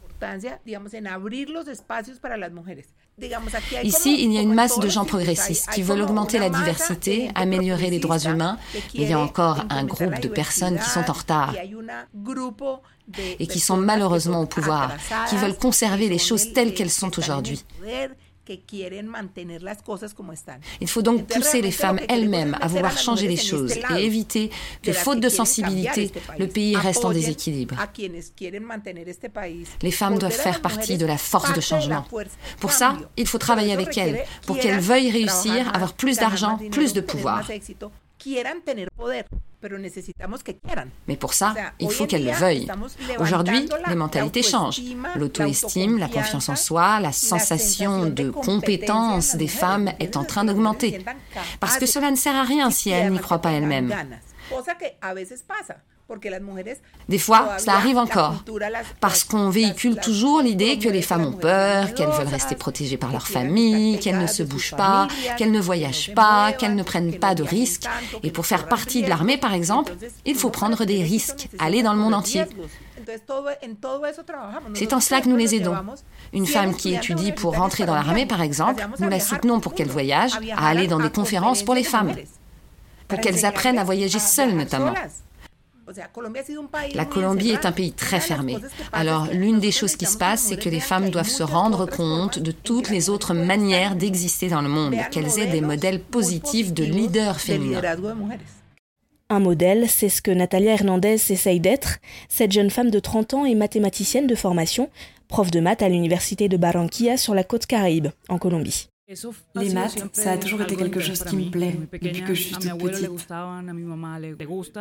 Ici, 3.82 4.16
il 4.22 4.32
y 4.32 4.38
a 4.38 4.40
une 4.40 4.54
masse 4.54 4.78
de 4.78 4.88
gens 4.88 5.04
progressistes 5.04 5.70
qui 5.70 5.82
veulent 5.82 6.02
augmenter 6.02 6.38
la 6.38 6.50
diversité, 6.50 7.30
améliorer 7.34 7.90
les 7.90 7.98
droits 7.98 8.18
humains. 8.18 8.58
Il 8.94 9.08
y 9.08 9.12
a 9.12 9.18
encore 9.18 9.64
un 9.70 9.84
groupe 9.84 10.20
de 10.20 10.28
personnes 10.28 10.78
qui 10.78 10.90
sont 10.90 11.08
en 11.08 11.12
retard 11.12 11.54
et 13.38 13.46
qui 13.46 13.60
sont 13.60 13.76
malheureusement 13.76 14.40
au 14.40 14.46
pouvoir, 14.46 14.92
qui 15.28 15.36
veulent 15.36 15.56
conserver 15.56 16.08
les 16.08 16.18
choses 16.18 16.52
telles 16.52 16.74
qu'elles 16.74 16.90
sont 16.90 17.18
aujourd'hui. 17.18 17.62
Il 20.80 20.88
faut 20.88 21.02
donc 21.02 21.26
pousser 21.26 21.62
les 21.62 21.70
femmes 21.70 22.00
elles-mêmes 22.08 22.56
à 22.60 22.68
vouloir 22.68 22.96
changer 22.96 23.28
les 23.28 23.36
choses 23.36 23.74
et 23.96 24.04
éviter 24.04 24.50
que, 24.82 24.92
faute 24.92 25.20
de 25.20 25.28
sensibilité, 25.28 26.12
le 26.38 26.46
pays 26.46 26.76
reste 26.76 27.04
en 27.04 27.12
déséquilibre. 27.12 27.76
Les 29.82 29.90
femmes 29.90 30.18
doivent 30.18 30.32
faire 30.32 30.60
partie 30.60 30.98
de 30.98 31.06
la 31.06 31.18
force 31.18 31.52
de 31.52 31.60
changement. 31.60 32.04
Pour 32.60 32.72
ça, 32.72 32.96
il 33.16 33.26
faut 33.26 33.38
travailler 33.38 33.72
avec 33.72 33.96
elles, 33.98 34.24
pour 34.46 34.58
qu'elles 34.58 34.80
veuillent 34.80 35.10
réussir, 35.10 35.74
avoir 35.74 35.94
plus 35.94 36.18
d'argent, 36.18 36.58
plus 36.70 36.92
de 36.92 37.00
pouvoir. 37.00 37.44
Mais 41.08 41.16
pour 41.16 41.32
ça, 41.32 41.54
il 41.80 41.90
faut 41.90 42.06
qu'elles 42.06 42.24
le 42.24 42.32
veuillent. 42.32 42.68
Aujourd'hui, 43.18 43.68
les 43.88 43.94
mentalités 43.94 44.42
changent. 44.42 44.80
L'auto-estime, 45.16 45.98
la 45.98 46.08
confiance 46.08 46.48
en 46.48 46.56
soi, 46.56 47.00
la 47.00 47.12
sensation 47.12 48.06
de 48.06 48.30
compétence 48.30 49.36
des 49.36 49.48
femmes 49.48 49.92
est 50.00 50.16
en 50.16 50.24
train 50.24 50.44
d'augmenter. 50.44 51.04
Parce 51.60 51.78
que 51.78 51.86
cela 51.86 52.10
ne 52.10 52.16
sert 52.16 52.36
à 52.36 52.44
rien 52.44 52.70
si 52.70 52.90
elles 52.90 53.12
n'y 53.12 53.18
croient 53.18 53.40
pas 53.40 53.52
elles-mêmes. 53.52 53.94
Des 57.08 57.18
fois, 57.18 57.58
ça 57.58 57.74
arrive 57.74 57.98
encore, 57.98 58.44
parce 59.00 59.24
qu'on 59.24 59.50
véhicule 59.50 59.96
toujours 59.96 60.40
l'idée 60.40 60.78
que 60.78 60.88
les 60.88 61.02
femmes 61.02 61.26
ont 61.26 61.32
peur, 61.32 61.94
qu'elles 61.94 62.10
veulent 62.10 62.28
rester 62.28 62.54
protégées 62.54 62.96
par 62.96 63.10
leur 63.10 63.26
famille, 63.26 63.98
qu'elles 63.98 64.20
ne 64.20 64.28
se 64.28 64.44
bougent 64.44 64.76
pas, 64.76 65.08
qu'elles 65.36 65.50
ne 65.50 65.60
voyagent 65.60 66.14
pas, 66.14 66.52
qu'elles 66.52 66.76
ne 66.76 66.82
prennent 66.84 67.18
pas 67.18 67.34
de 67.34 67.42
risques. 67.42 67.86
Et 68.22 68.30
pour 68.30 68.46
faire 68.46 68.68
partie 68.68 69.02
de 69.02 69.08
l'armée, 69.08 69.36
par 69.36 69.52
exemple, 69.52 69.94
il 70.24 70.36
faut 70.36 70.50
prendre 70.50 70.84
des 70.84 71.02
risques, 71.02 71.48
aller 71.58 71.82
dans 71.82 71.92
le 71.92 71.98
monde 71.98 72.14
entier. 72.14 72.44
C'est 74.74 74.92
en 74.92 75.00
cela 75.00 75.20
que 75.20 75.28
nous 75.28 75.36
les 75.36 75.56
aidons. 75.56 75.76
Une 76.32 76.46
femme 76.46 76.74
qui 76.76 76.94
étudie 76.94 77.32
pour 77.32 77.56
rentrer 77.56 77.84
dans 77.84 77.94
l'armée, 77.94 78.26
par 78.26 78.42
exemple, 78.42 78.86
nous 79.00 79.08
la 79.08 79.20
soutenons 79.20 79.58
pour 79.58 79.74
qu'elle 79.74 79.88
voyage, 79.88 80.32
à 80.56 80.68
aller 80.68 80.86
dans 80.86 81.00
des 81.00 81.10
conférences 81.10 81.64
pour 81.64 81.74
les 81.74 81.84
femmes, 81.84 82.14
pour 83.08 83.20
qu'elles 83.20 83.44
apprennent 83.44 83.78
à 83.78 83.84
voyager 83.84 84.20
seules 84.20 84.54
notamment. 84.54 84.94
La 86.94 87.04
Colombie 87.04 87.50
est 87.50 87.66
un 87.66 87.72
pays 87.72 87.92
très 87.92 88.20
fermé. 88.20 88.56
Alors 88.92 89.28
l'une 89.32 89.60
des 89.60 89.70
choses 89.70 89.96
qui 89.96 90.06
se 90.06 90.18
passe, 90.18 90.42
c'est 90.42 90.56
que 90.56 90.68
les 90.68 90.80
femmes 90.80 91.10
doivent 91.10 91.28
se 91.28 91.42
rendre 91.42 91.86
compte 91.86 92.38
de 92.38 92.50
toutes 92.50 92.90
les 92.90 93.08
autres 93.08 93.34
manières 93.34 93.96
d'exister 93.96 94.48
dans 94.48 94.62
le 94.62 94.68
monde, 94.68 94.96
qu'elles 95.10 95.38
aient 95.38 95.46
des 95.46 95.60
modèles 95.60 96.00
positifs 96.00 96.72
de 96.72 96.84
leaders 96.84 97.40
féminins. 97.40 97.80
Un 99.28 99.40
modèle, 99.40 99.88
c'est 99.88 100.08
ce 100.08 100.22
que 100.22 100.30
Natalia 100.30 100.74
Hernandez 100.74 101.20
essaye 101.30 101.58
d'être. 101.58 101.98
Cette 102.28 102.52
jeune 102.52 102.70
femme 102.70 102.90
de 102.90 103.00
30 103.00 103.34
ans 103.34 103.44
est 103.44 103.56
mathématicienne 103.56 104.28
de 104.28 104.36
formation, 104.36 104.88
prof 105.26 105.50
de 105.50 105.58
maths 105.58 105.82
à 105.82 105.88
l'université 105.88 106.48
de 106.48 106.56
Barranquilla 106.56 107.16
sur 107.16 107.34
la 107.34 107.42
côte 107.42 107.66
caraïbe, 107.66 108.08
en 108.28 108.38
Colombie. 108.38 108.88
Les 109.54 109.72
maths, 109.72 110.04
ça 110.14 110.32
a 110.32 110.36
toujours 110.36 110.62
été 110.62 110.74
quelque 110.74 110.98
chose 110.98 111.22
qui 111.22 111.36
me 111.36 111.50
plaît 111.50 111.78
depuis 111.92 112.22
que 112.22 112.34
je 112.34 112.42
suis 112.42 112.56
toute 112.56 112.78
petite. 112.78 113.28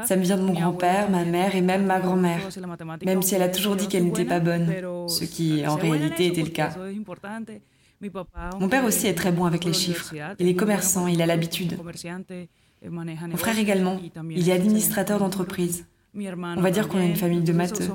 Ça 0.08 0.16
me 0.16 0.22
vient 0.24 0.38
de 0.38 0.42
mon 0.42 0.54
grand-père, 0.54 1.12
ma 1.12 1.26
mère 1.26 1.56
et 1.56 1.62
même 1.62 1.86
ma 1.86 2.00
grand-mère, 2.00 2.40
même 3.06 3.22
si 3.22 3.36
elle 3.36 3.44
a 3.44 3.50
toujours 3.50 3.76
dit 3.76 3.88
qu'elle 3.88 4.06
n'était 4.06 4.26
pas 4.26 4.40
bonne, 4.40 4.68
ce 5.08 5.26
qui 5.26 5.66
en 5.68 5.76
réalité 5.76 6.26
était 6.26 6.42
le 6.42 6.50
cas. 6.50 6.76
Mon 8.60 8.68
père 8.68 8.84
aussi 8.84 9.06
est 9.06 9.14
très 9.14 9.32
bon 9.32 9.46
avec 9.46 9.64
les 9.64 9.74
chiffres. 9.74 10.12
Il 10.40 10.48
est 10.48 10.56
commerçant, 10.56 11.06
il 11.06 11.22
a 11.22 11.28
l'habitude. 11.28 11.78
Mon 12.84 13.38
frère 13.38 13.60
également, 13.60 14.00
il 14.32 14.50
est 14.50 14.54
administrateur 14.54 15.20
d'entreprise. 15.20 15.86
On 16.16 16.62
va 16.62 16.72
dire 16.72 16.88
qu'on 16.88 17.00
est 17.00 17.10
une 17.10 17.16
famille 17.16 17.42
de 17.44 17.54
matheux. 17.54 17.88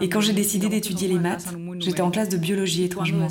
Et 0.00 0.08
quand 0.08 0.20
j'ai 0.20 0.32
décidé 0.32 0.68
d'étudier 0.68 1.08
les 1.08 1.18
maths, 1.18 1.54
j'étais 1.80 2.00
en 2.00 2.10
classe 2.10 2.28
de 2.28 2.36
biologie 2.36 2.84
étrangement. 2.84 3.28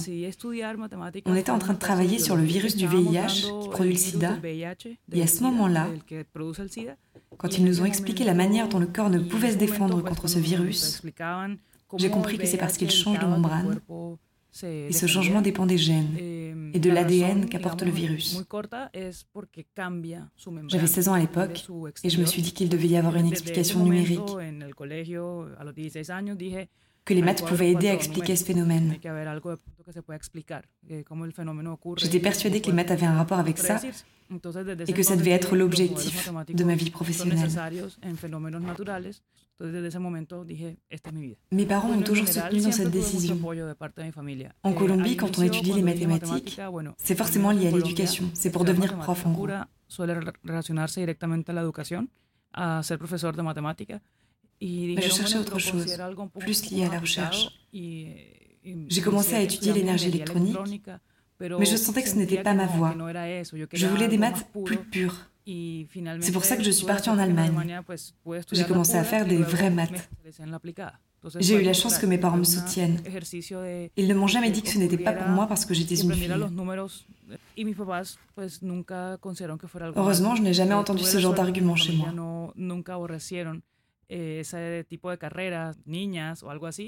On 1.25 1.35
était 1.35 1.51
en 1.51 1.59
train 1.59 1.73
de 1.73 1.79
travailler 1.79 2.19
sur 2.19 2.35
le 2.35 2.43
virus 2.43 2.75
du 2.75 2.88
VIH 2.88 3.47
qui 3.61 3.69
produit 3.69 3.93
le 3.93 4.00
sida. 4.00 4.38
Et 5.11 5.21
à 5.21 5.27
ce 5.27 5.43
moment-là, 5.43 5.88
quand 7.38 7.57
ils 7.57 7.65
nous 7.65 7.81
ont 7.81 7.85
expliqué 7.85 8.23
la 8.23 8.33
manière 8.33 8.69
dont 8.69 8.79
le 8.79 8.88
corps 8.88 9.09
ne 9.09 9.19
pouvait 9.19 9.51
se 9.51 9.57
défendre 9.57 10.01
contre 10.01 10.27
ce 10.27 10.39
virus, 10.39 11.01
j'ai 11.97 12.09
compris 12.09 12.38
que 12.38 12.45
c'est 12.45 12.57
parce 12.57 12.77
qu'il 12.77 12.91
change 12.91 13.19
de 13.19 13.25
membrane 13.25 13.79
et 14.63 14.91
ce 14.91 15.05
changement 15.05 15.41
dépend 15.41 15.65
des 15.65 15.77
gènes 15.77 16.15
et 16.74 16.79
de 16.79 16.89
l'ADN 16.89 17.48
qu'apporte 17.48 17.84
le 17.84 17.91
virus. 17.91 18.41
J'avais 20.67 20.88
16 20.88 21.08
ans 21.10 21.13
à 21.13 21.20
l'époque 21.20 21.67
et 22.03 22.10
je 22.10 22.20
me 22.20 22.25
suis 22.25 22.41
dit 22.41 22.51
qu'il 22.53 22.70
devait 22.70 22.88
y 22.88 22.98
avoir 22.98 23.15
une 23.15 23.27
explication 23.27 23.84
numérique, 23.84 24.20
que 27.05 27.13
les 27.13 27.22
maths 27.22 27.46
pouvaient 27.46 27.72
aider 27.72 27.89
à 27.89 27.93
expliquer 27.93 28.36
ce 28.36 28.46
phénomène. 28.46 28.96
J'étais 31.98 32.20
persuadée 32.20 32.62
que 32.62 32.67
les 32.67 32.74
maths 32.74 32.91
avaient 32.91 33.05
un 33.05 33.17
rapport 33.17 33.39
avec 33.39 33.58
ça 33.58 33.79
et 34.88 34.93
que 34.93 35.03
ça 35.03 35.15
devait 35.15 35.31
être 35.31 35.55
l'objectif 35.55 36.29
de 36.48 36.63
ma 36.63 36.75
vie 36.75 36.89
professionnelle. 36.89 37.50
Mes 41.51 41.65
parents 41.65 41.89
m'ont 41.89 42.01
toujours 42.01 42.27
soutenu 42.27 42.62
dans 42.62 42.72
cette 42.72 42.89
décision. 42.91 43.39
En 44.63 44.74
Colombie, 44.74 45.15
quand 45.17 45.38
on 45.38 45.43
étudie 45.43 45.74
les 45.74 45.84
mathématiques, 45.84 46.60
c'est 46.98 47.15
forcément 47.15 47.51
lié 47.51 47.67
à 47.67 47.72
l'éducation. 47.72 48.29
C'est 48.34 48.51
pour 48.51 48.63
devenir 48.65 48.98
prof 48.98 49.25
en 49.25 49.31
gros. 49.31 49.48
Mais 54.62 55.01
je 55.01 55.10
cherchais 55.10 55.38
autre 55.38 55.60
chose, 55.60 55.98
plus 56.39 56.72
lié 56.72 56.86
à 56.86 56.89
la 56.89 57.00
recherche. 57.00 57.50
J'ai 57.74 59.01
commencé 59.01 59.34
à 59.36 59.41
étudier 59.41 59.74
l'énergie 59.74 60.10
électronique, 60.10 60.58
mais 61.39 61.65
je 61.65 61.75
sentais 61.75 62.03
que 62.03 62.10
ce 62.10 62.15
n'était 62.15 62.44
pas 62.44 62.53
ma 62.53 62.68
voie. 62.68 62.94
Je 63.74 63.88
voulais 63.88 64.08
des 64.08 64.18
maths 64.18 64.48
plus 64.63 64.77
pures. 64.77 65.27
C'est 65.48 66.32
pour 66.32 66.46
ça 66.46 66.56
que 66.56 66.63
je 66.63 66.70
suis 66.72 66.86
partie 66.86 67.10
en 67.10 67.18
Allemagne. 67.18 67.82
J'ai 68.51 68.65
commencé 68.65 68.96
à 68.96 69.03
faire 69.03 69.25
des 69.25 69.38
vraies 69.38 69.72
maths. 69.72 70.10
J'ai 71.39 71.56
eu 71.56 71.63
la 71.63 71.74
chance 71.74 71.98
que 72.00 72.06
mes 72.08 72.18
parents 72.18 72.38
me 72.38 72.44
soutiennent. 72.44 73.00
Ils 73.96 74.08
ne 74.08 74.13
m'ont 74.13 74.27
jamais 74.27 74.50
dit 74.51 74.62
que 74.62 74.70
ce 74.70 74.77
n'était 74.77 74.98
pas 74.98 75.13
pour 75.13 75.27
moi 75.30 75.48
parce 75.48 75.65
que 75.65 75.74
j'étais 75.74 75.96
une 75.96 76.13
fille. 76.13 76.32
Heureusement, 79.96 80.36
je 80.36 80.41
n'ai 80.41 80.53
jamais 80.53 80.74
entendu 80.74 81.03
ce 81.03 81.18
genre 81.20 81.34
d'argument 81.34 81.75
chez 81.75 81.94
moi. 81.94 82.13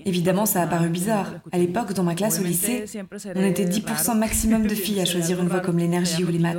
Évidemment, 0.06 0.46
ça 0.46 0.62
a 0.62 0.68
paru 0.68 0.89
bizarre. 0.89 1.32
À 1.51 1.58
l'époque, 1.58 1.94
dans 1.94 2.03
ma 2.03 2.15
classe 2.15 2.39
au 2.39 2.44
lycée, 2.44 2.84
on 3.36 3.42
était 3.46 3.65
10% 3.65 4.18
maximum 4.18 4.68
de 4.68 4.75
filles 4.84 5.00
à 5.00 5.06
choisir 5.06 5.39
une 5.42 5.48
voie 5.48 5.62
comme 5.62 5.77
l'énergie 5.77 6.24
ou 6.25 6.27
les 6.30 6.39
maths. 6.39 6.58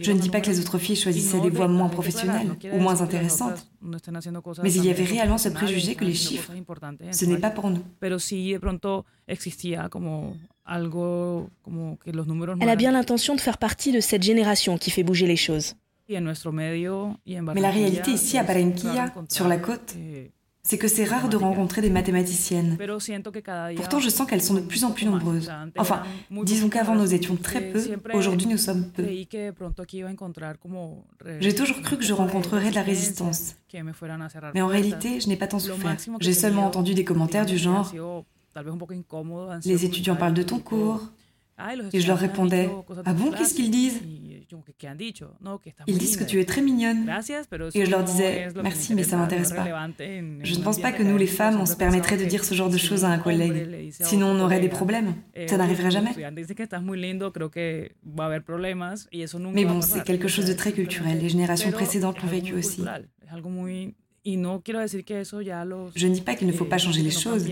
Je 0.00 0.12
ne 0.12 0.18
dis 0.18 0.28
pas 0.30 0.40
que 0.40 0.50
les 0.50 0.60
autres 0.60 0.78
filles 0.78 0.96
choisissaient 0.96 1.40
des 1.40 1.50
voies 1.50 1.68
moins 1.68 1.88
professionnelles 1.88 2.50
ou 2.72 2.78
moins 2.78 3.00
intéressantes, 3.00 3.66
mais 4.62 4.72
il 4.72 4.84
y 4.84 4.90
avait 4.90 5.04
réellement 5.04 5.38
ce 5.38 5.48
préjugé 5.48 5.94
que 5.94 6.04
les 6.04 6.14
chiffres, 6.14 6.52
ce 7.12 7.24
n'est 7.24 7.38
pas 7.38 7.50
pour 7.50 7.70
nous. 7.70 7.82
Elle 12.60 12.68
a 12.68 12.76
bien 12.76 12.92
l'intention 12.92 13.34
de 13.34 13.40
faire 13.40 13.58
partie 13.58 13.92
de 13.92 14.00
cette 14.00 14.22
génération 14.22 14.78
qui 14.78 14.90
fait 14.90 15.02
bouger 15.02 15.26
les 15.26 15.36
choses. 15.36 15.74
Mais 16.08 16.20
la 17.60 17.70
réalité 17.70 18.10
ici 18.12 18.38
à 18.38 18.42
Barranquilla, 18.42 19.12
sur 19.28 19.48
la 19.48 19.58
côte, 19.58 19.94
c'est 20.62 20.76
que 20.76 20.88
c'est 20.88 21.04
rare 21.04 21.30
de 21.30 21.36
rencontrer 21.36 21.80
des 21.80 21.88
mathématiciennes. 21.88 22.76
Pourtant, 23.76 24.00
je 24.00 24.08
sens 24.10 24.26
qu'elles 24.28 24.42
sont 24.42 24.54
de 24.54 24.60
plus 24.60 24.84
en 24.84 24.90
plus 24.90 25.06
nombreuses. 25.06 25.50
Enfin, 25.78 26.02
disons 26.44 26.68
qu'avant 26.68 26.94
nous 26.94 27.14
étions 27.14 27.36
très 27.36 27.70
peu, 27.70 27.82
aujourd'hui 28.12 28.46
nous 28.46 28.58
sommes 28.58 28.90
peu. 28.90 29.06
J'ai 31.40 31.54
toujours 31.54 31.80
cru 31.82 31.96
que 31.96 32.04
je 32.04 32.12
rencontrerais 32.12 32.70
de 32.70 32.74
la 32.74 32.82
résistance. 32.82 33.56
Mais 34.54 34.60
en 34.60 34.66
réalité, 34.66 35.20
je 35.20 35.28
n'ai 35.28 35.36
pas 35.36 35.46
tant 35.46 35.58
souffert. 35.58 35.96
J'ai 36.20 36.34
seulement 36.34 36.66
entendu 36.66 36.92
des 36.94 37.04
commentaires 37.04 37.46
du 37.46 37.56
genre 37.56 37.92
Les 39.64 39.84
étudiants 39.84 40.16
parlent 40.16 40.34
de 40.34 40.42
ton 40.42 40.58
cours. 40.58 41.10
Et 41.92 42.00
je 42.00 42.06
leur 42.06 42.18
répondais 42.18 42.70
Ah 43.04 43.12
bon, 43.14 43.32
qu'est-ce 43.32 43.54
qu'ils 43.54 43.70
disent? 43.70 44.00
Ils 45.88 45.98
disent 45.98 46.16
que 46.16 46.22
tu 46.24 46.40
es 46.40 46.44
très 46.44 46.62
mignonne. 46.62 47.10
Et 47.74 47.84
je 47.84 47.90
leur 47.90 48.04
disais, 48.04 48.48
merci, 48.62 48.94
mais 48.94 49.02
ça 49.02 49.16
m'intéresse 49.16 49.52
pas. 49.52 49.64
Je 50.44 50.54
ne 50.58 50.62
pense 50.62 50.78
pas 50.80 50.92
que 50.92 51.02
nous, 51.02 51.16
les 51.16 51.26
femmes, 51.26 51.60
on 51.60 51.66
se 51.66 51.74
permettrait 51.74 52.16
de 52.16 52.24
dire 52.26 52.44
ce 52.44 52.54
genre 52.54 52.70
de 52.70 52.78
choses 52.78 53.04
à 53.04 53.08
un 53.08 53.18
collègue. 53.18 53.90
Sinon, 53.90 54.28
on 54.28 54.40
aurait 54.40 54.60
des 54.60 54.68
problèmes. 54.68 55.14
Ça 55.48 55.56
n'arriverait 55.56 55.90
jamais. 55.90 56.10
Mais 59.52 59.64
bon, 59.64 59.80
c'est 59.80 60.04
quelque 60.04 60.28
chose 60.28 60.46
de 60.46 60.52
très 60.52 60.72
culturel. 60.72 61.18
Les 61.18 61.28
générations 61.28 61.72
précédentes 61.72 62.22
l'ont 62.22 62.28
vécu 62.28 62.54
aussi. 62.54 62.82
Je 64.24 66.06
ne 66.06 66.14
dis 66.14 66.20
pas 66.20 66.34
qu'il 66.34 66.46
ne 66.46 66.52
faut 66.52 66.64
pas 66.64 66.78
changer 66.78 67.02
les 67.02 67.10
choses, 67.10 67.46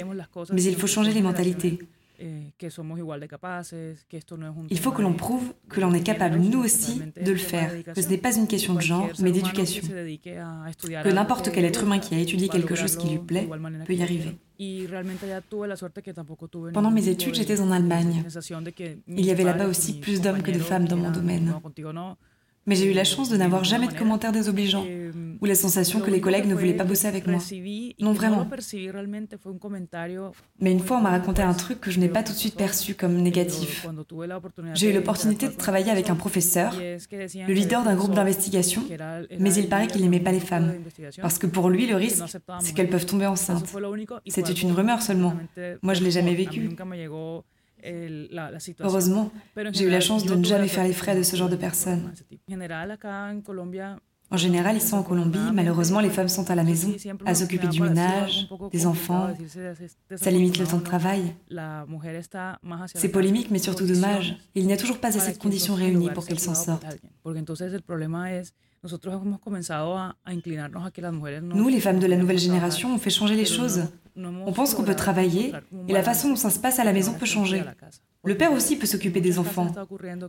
mais 0.52 0.62
il 0.64 0.76
faut 0.76 0.87
changer 0.87 1.12
les 1.12 1.23
mentalités. 1.23 1.78
Eh, 2.18 2.25
Il 4.70 4.78
faut 4.78 4.90
que 4.90 5.02
l'on 5.02 5.12
prouve 5.12 5.52
que 5.68 5.80
l'on 5.82 5.92
est 5.92 6.02
capable, 6.02 6.38
nous 6.38 6.61
aussi, 6.64 6.99
de 7.23 7.30
le 7.30 7.37
faire, 7.37 7.70
que 7.94 8.00
ce 8.00 8.08
n'est 8.08 8.16
pas 8.16 8.35
une 8.35 8.46
question 8.46 8.73
de 8.75 8.80
genre, 8.80 9.11
mais 9.20 9.32
d'éducation, 9.32 9.82
que 9.85 11.11
n'importe 11.12 11.52
quel 11.52 11.66
être 11.66 11.82
humain 11.82 11.99
qui 11.99 12.14
a 12.14 12.18
étudié 12.18 12.49
quelque 12.49 12.75
chose 12.75 12.96
qui 12.96 13.08
lui 13.11 13.18
plaît 13.18 13.46
peut 13.87 13.92
y 13.94 14.02
arriver. 14.02 14.38
Pendant 16.73 16.90
mes 16.90 17.08
études, 17.11 17.35
j'étais 17.35 17.61
en 17.61 17.70
Allemagne. 17.70 18.25
Il 19.06 19.26
y 19.26 19.30
avait 19.30 19.44
là-bas 19.44 19.66
aussi 19.68 20.00
plus 20.00 20.23
d'hommes 20.23 20.40
que 20.42 20.50
de 20.50 20.58
femmes 20.58 20.88
dans 20.88 20.96
mon 20.96 21.11
domaine. 21.11 21.52
Mais 22.66 22.75
j'ai 22.75 22.90
eu 22.90 22.92
la 22.92 23.04
chance 23.04 23.28
de 23.28 23.37
n'avoir 23.37 23.62
jamais 23.64 23.87
de 23.87 23.94
commentaires 23.94 24.32
désobligeants 24.32 24.85
ou 25.40 25.44
la 25.44 25.54
sensation 25.54 26.00
que 26.00 26.11
les 26.11 26.20
collègues 26.20 26.46
ne 26.46 26.54
voulaient 26.54 26.75
pas 26.75 26.85
bosser 26.85 27.06
avec 27.06 27.26
moi. 27.26 27.40
Non, 28.00 28.12
vraiment. 28.12 28.46
Mais 30.61 30.73
une 30.73 30.80
fois, 30.80 30.99
on 30.99 31.00
m'a 31.00 31.11
raconté 31.11 31.42
un 31.42 31.54
truc 31.54 31.80
que 31.80 31.90
je 31.90 32.00
n'ai 32.00 32.08
pas 32.08 32.23
tout 32.23 32.32
de 32.32 32.38
suite 32.38 32.56
perçu 32.56 32.94
comme 32.94 33.16
négatif. 33.23 33.87
J'ai 34.75 34.90
eu 34.90 34.92
l'opportunité 34.92 35.49
de 35.49 35.54
travailler 35.54 35.90
avec 35.90 36.11
un 36.11 36.16
professeur, 36.16 36.75
le 36.75 37.52
leader 37.52 37.85
d'un 37.85 37.94
groupe 37.94 38.14
d'investigation, 38.14 38.82
mais 39.38 39.54
il 39.54 39.68
paraît 39.68 39.87
qu'il 39.87 40.02
n'aimait 40.02 40.20
pas 40.20 40.32
les 40.32 40.40
femmes, 40.40 40.75
parce 41.20 41.38
que 41.38 41.46
pour 41.46 41.70
lui, 41.70 41.87
le 41.87 41.96
risque, 41.96 42.25
c'est 42.61 42.75
qu'elles 42.75 42.90
peuvent 42.90 43.06
tomber 43.06 43.26
enceintes. 43.26 43.73
C'était 44.26 44.52
une 44.52 44.73
rumeur 44.73 45.02
seulement. 45.02 45.35
Moi, 45.82 45.94
je 45.94 46.02
l'ai 46.02 46.11
jamais 46.11 46.35
vécu. 46.35 46.70
Heureusement, 48.80 49.30
j'ai 49.73 49.85
eu 49.85 49.90
la 49.90 50.00
chance 50.00 50.25
de 50.25 50.35
ne 50.35 50.45
jamais 50.45 50.68
faire 50.68 50.85
les 50.85 50.92
frais 50.92 51.16
de 51.16 51.23
ce 51.23 51.37
genre 51.37 51.49
de 51.49 51.56
personnes. 51.56 52.12
En 54.28 54.37
général, 54.37 54.76
ici 54.76 54.92
en 54.92 55.04
Colombie, 55.04 55.38
malheureusement, 55.54 56.00
les 56.00 56.11
femmes 56.11 56.28
sont 56.28 56.50
à 56.50 56.56
la 56.56 56.64
maison, 56.64 56.92
à 57.25 57.35
s'occuper 57.35 57.68
du 57.68 57.80
ménage, 57.80 58.49
des 58.73 58.87
enfants. 58.87 59.28
Ça 60.16 60.30
limite 60.33 60.59
le 60.59 60.66
temps 60.66 60.78
de 60.78 60.83
travail. 60.83 61.33
C'est 62.95 63.09
polémique, 63.11 63.50
mais 63.52 63.59
surtout 63.61 63.87
dommage. 63.87 64.37
Il 64.56 64.66
n'y 64.66 64.73
a 64.73 64.76
toujours 64.76 64.99
pas 64.99 65.16
assez 65.16 65.33
de 65.33 65.38
conditions 65.38 65.75
réunies 65.75 66.11
pour 66.11 66.26
qu'elles 66.26 66.40
s'en 66.40 66.54
sortent. 66.54 66.85
Nous, 71.42 71.68
les 71.68 71.80
femmes 71.80 71.99
de 72.00 72.06
la 72.06 72.16
nouvelle 72.16 72.38
génération, 72.38 72.95
on 72.95 72.99
fait 72.99 73.11
changer 73.11 73.37
les 73.37 73.45
choses. 73.45 73.85
On 74.16 74.52
pense 74.52 74.75
qu'on 74.75 74.85
peut 74.85 74.94
travailler 74.94 75.52
et 75.88 75.92
la 75.92 76.02
façon 76.02 76.28
dont 76.30 76.37
ça 76.37 76.50
se 76.50 76.58
passe 76.58 76.78
à 76.78 76.85
la 76.85 76.92
maison 76.92 77.14
peut 77.14 77.26
changer. 77.26 77.62
Le 78.25 78.37
père 78.37 78.52
aussi 78.52 78.76
peut 78.76 78.87
s'occuper 78.87 79.20
des 79.20 79.38
enfants. 79.38 79.73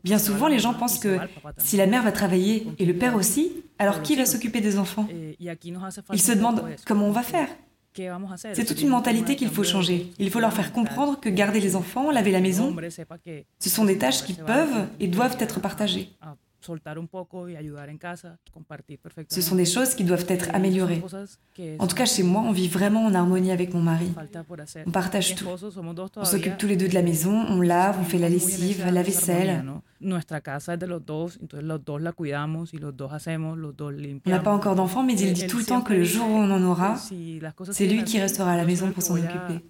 Bien 0.04 0.20
souvent, 0.20 0.48
les 0.48 0.60
gens 0.60 0.74
pensent 0.74 1.00
que 1.00 1.18
si 1.58 1.78
la 1.78 1.88
mère 1.88 2.04
va 2.04 2.12
travailler 2.12 2.68
et 2.80 2.86
le 2.86 2.94
père 2.94 3.16
aussi, 3.16 3.52
alors 3.80 4.02
qui 4.02 4.16
va 4.16 4.26
s'occuper 4.26 4.62
des 4.62 4.78
enfants? 4.78 5.08
Ils 5.40 6.22
se 6.22 6.32
demandent 6.32 6.64
comment 6.86 7.08
on 7.08 7.12
va 7.12 7.24
faire. 7.24 7.48
C'est 8.54 8.66
toute 8.66 8.82
une 8.82 8.90
mentalité 8.90 9.36
qu'il 9.36 9.50
faut 9.50 9.64
changer. 9.64 10.12
Il 10.20 10.30
faut 10.30 10.40
leur 10.40 10.54
faire 10.54 10.72
comprendre 10.72 11.20
que 11.20 11.30
garder 11.30 11.60
les 11.60 11.76
enfants, 11.76 12.12
laver 12.12 12.32
la 12.32 12.42
maison, 12.42 12.76
ce 13.60 13.70
sont 13.70 13.86
des 13.86 13.98
tâches 13.98 14.24
qui 14.24 14.34
peuvent 14.34 14.88
et 15.00 15.08
doivent 15.08 15.38
être 15.40 15.60
partagées. 15.60 16.10
Ce 19.30 19.42
sont 19.42 19.56
des 19.56 19.66
choses 19.66 19.96
qui 19.96 20.04
doivent 20.04 20.26
être 20.28 20.50
améliorées. 20.54 21.02
En 21.80 21.88
tout 21.88 21.96
cas, 21.96 22.06
chez 22.06 22.24
moi, 22.24 22.42
on 22.42 22.52
vit 22.52 22.68
vraiment 22.68 23.06
en 23.06 23.14
harmonie 23.14 23.52
avec 23.52 23.74
mon 23.74 23.82
mari. 23.82 24.12
On 24.86 24.92
partage 24.92 25.36
tout. 25.36 25.46
On 26.16 26.26
s'occupe 26.26 26.58
tous 26.58 26.68
les 26.68 26.78
deux 26.78 26.88
de 26.88 26.94
la 26.94 27.04
maison, 27.04 27.46
on 27.48 27.62
lave, 27.62 27.98
on 28.00 28.04
fait 28.04 28.18
la 28.18 28.30
lessive, 28.30 28.86
la 28.86 29.04
vaisselle. 29.04 29.64
On 30.00 30.22
n'a 34.30 34.40
pas 34.40 34.52
encore 34.52 34.76
d'enfants, 34.76 35.04
mais 35.04 35.20
il 35.20 35.34
dit 35.34 35.48
tout 35.48 35.58
le 35.58 35.66
temps 35.66 35.82
que 35.82 35.94
le 35.94 36.04
jour 36.04 36.28
où 36.28 36.34
on 36.34 36.52
en 36.52 36.64
aura, 36.64 36.98
c'est 37.72 37.88
lui 37.88 38.04
qui 38.04 38.20
restera 38.20 38.52
à 38.52 38.58
la 38.58 38.66
maison 38.66 38.92
pour 38.92 39.02
s'en 39.04 39.16
occuper. 39.16 39.66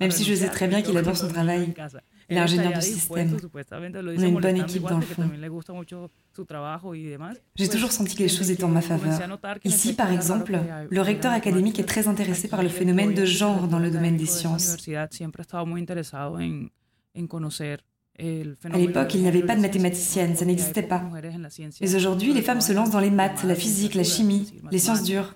Même 0.00 0.10
si 0.10 0.24
je 0.24 0.34
sais 0.34 0.48
très 0.48 0.68
bien 0.68 0.82
qu'il 0.82 0.96
adore 0.96 1.16
son 1.16 1.28
travail. 1.28 1.74
Il 2.30 2.36
est 2.36 2.40
ingénieur 2.40 2.72
du 2.72 2.82
système. 2.82 3.36
On 3.54 4.22
a 4.22 4.26
une 4.26 4.40
bonne 4.40 4.56
équipe 4.56 4.82
dans 4.82 4.98
le 4.98 5.02
fond. 5.02 5.30
J'ai 7.56 7.68
toujours 7.68 7.92
senti 7.92 8.16
que 8.16 8.22
les 8.22 8.28
choses 8.28 8.50
étaient 8.50 8.64
en 8.64 8.68
ma 8.68 8.82
faveur. 8.82 9.18
Ici, 9.64 9.94
par 9.94 10.12
exemple, 10.12 10.58
le 10.90 11.00
recteur 11.00 11.32
académique 11.32 11.78
est 11.78 11.84
très 11.84 12.08
intéressé 12.08 12.48
par 12.48 12.62
le 12.62 12.68
phénomène 12.68 13.14
de 13.14 13.24
genre 13.24 13.68
dans 13.68 13.78
le 13.78 13.90
domaine 13.90 14.16
des 14.16 14.26
sciences. 14.26 14.76
À 18.18 18.78
l'époque, 18.78 19.14
il 19.14 19.22
n'y 19.22 19.28
avait 19.28 19.42
pas 19.44 19.54
de 19.54 19.60
mathématiciennes, 19.60 20.34
ça 20.34 20.44
n'existait 20.44 20.82
pas. 20.82 21.04
Mais 21.80 21.94
aujourd'hui, 21.94 22.32
les 22.32 22.42
femmes 22.42 22.60
se 22.60 22.72
lancent 22.72 22.90
dans 22.90 23.00
les 23.00 23.10
maths, 23.10 23.44
la 23.44 23.54
physique, 23.54 23.94
la 23.94 24.02
chimie, 24.02 24.60
les 24.70 24.78
sciences 24.78 25.04
dures. 25.04 25.32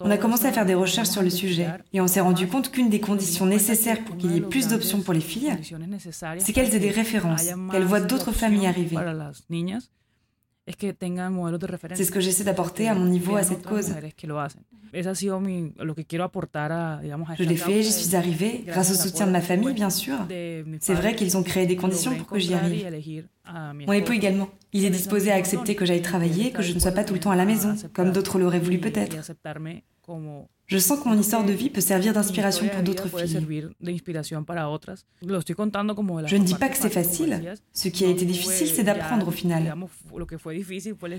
On 0.00 0.10
a 0.10 0.16
commencé 0.18 0.46
à 0.46 0.52
faire 0.52 0.66
des 0.66 0.74
recherches 0.74 1.08
sur 1.08 1.22
le 1.22 1.30
sujet 1.30 1.68
et 1.92 2.00
on 2.00 2.06
s'est 2.06 2.20
rendu 2.20 2.46
compte 2.46 2.70
qu'une 2.70 2.88
des 2.88 3.00
conditions 3.00 3.44
nécessaires 3.46 4.04
pour 4.04 4.16
qu'il 4.16 4.32
y 4.32 4.36
ait 4.36 4.40
plus 4.40 4.68
d'options 4.68 5.00
pour 5.02 5.14
les 5.14 5.20
filles, 5.20 5.52
c'est 6.38 6.52
qu'elles 6.52 6.74
aient 6.74 6.78
des 6.78 6.90
références, 6.90 7.44
qu'elles 7.72 7.84
voient 7.84 8.00
d'autres 8.00 8.32
familles 8.32 8.66
arriver. 8.66 8.96
C'est 11.94 12.04
ce 12.04 12.10
que 12.10 12.20
j'essaie 12.20 12.44
d'apporter 12.44 12.88
à 12.88 12.94
mon 12.94 13.06
niveau 13.06 13.36
à 13.36 13.42
cette 13.42 13.62
cause. 13.64 13.92
Je 17.38 17.44
l'ai 17.44 17.56
fait, 17.56 17.82
j'y 17.82 17.92
suis 17.92 18.16
arrivée, 18.16 18.64
grâce 18.66 18.90
au 18.90 18.94
soutien 18.94 19.26
de 19.26 19.32
ma 19.32 19.40
famille, 19.40 19.74
bien 19.74 19.90
sûr. 19.90 20.16
C'est 20.80 20.94
vrai 20.94 21.14
qu'ils 21.14 21.36
ont 21.36 21.42
créé 21.42 21.66
des 21.66 21.76
conditions 21.76 22.14
pour 22.16 22.26
que 22.26 22.38
j'y 22.38 22.54
arrive. 22.54 22.86
Mon 23.86 23.92
époux 23.92 24.12
également. 24.12 24.48
Il 24.72 24.84
est 24.84 24.90
disposé 24.90 25.30
à 25.30 25.36
accepter 25.36 25.74
que 25.74 25.84
j'aille 25.86 26.02
travailler, 26.02 26.50
que 26.50 26.62
je 26.62 26.72
ne 26.72 26.78
sois 26.80 26.92
pas 26.92 27.04
tout 27.04 27.14
le 27.14 27.20
temps 27.20 27.30
à 27.30 27.36
la 27.36 27.44
maison, 27.44 27.74
comme 27.92 28.10
d'autres 28.12 28.38
l'auraient 28.38 28.58
voulu 28.58 28.78
peut-être. 28.80 29.16
Je 30.68 30.78
sens 30.78 31.00
que 31.00 31.08
mon 31.08 31.18
histoire 31.18 31.44
de 31.44 31.52
vie 31.52 31.70
peut 31.70 31.80
servir 31.80 32.12
d'inspiration 32.12 32.66
pour 32.68 32.82
d'autres 32.82 33.08
filles. 33.08 33.40
Je 36.26 36.36
ne 36.36 36.44
dis 36.44 36.54
pas 36.54 36.68
que 36.68 36.76
c'est 36.76 36.90
facile. 36.90 37.54
Ce 37.72 37.88
qui 37.88 38.04
a 38.04 38.08
été 38.08 38.24
difficile, 38.24 38.68
c'est 38.68 38.82
d'apprendre 38.82 39.28
au 39.28 39.30
final. 39.30 39.74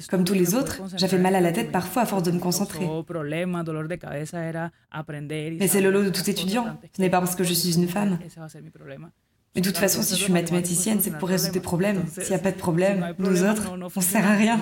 Comme 0.10 0.23
tous 0.26 0.34
les 0.34 0.54
autres, 0.56 0.82
j'avais 0.97 1.17
mal 1.17 1.36
à 1.36 1.41
la 1.41 1.52
tête 1.54 1.71
parfois 1.71 2.02
à 2.02 2.06
force 2.06 2.23
de 2.23 2.32
me 2.32 2.39
concentrer. 2.39 2.86
Mais 5.60 5.67
c'est 5.67 5.82
le 5.82 5.91
lot 5.91 6.04
de 6.04 6.10
tout 6.10 6.30
étudiant. 6.30 6.78
Ce 6.95 7.02
n'est 7.02 7.10
pas 7.10 7.19
parce 7.19 7.36
que 7.36 7.43
je 7.43 7.54
suis 7.54 7.76
une 7.76 7.88
femme. 7.88 8.19
Mais 9.56 9.62
de 9.62 9.67
toute 9.69 9.78
façon, 9.78 10.02
si 10.02 10.15
je 10.15 10.23
suis 10.23 10.34
mathématicienne, 10.34 11.00
c'est 11.02 11.17
pour 11.17 11.30
résoudre 11.30 11.54
des 11.54 11.62
problèmes. 11.62 12.04
S'il 12.08 12.30
n'y 12.30 12.36
a 12.36 12.39
pas 12.39 12.52
de 12.52 12.58
problème, 12.58 13.15
nous 13.17 13.43
autres, 13.43 13.71
on 13.71 13.78
ne 13.78 14.04
sert 14.06 14.28
à 14.28 14.36
rien. 14.36 14.60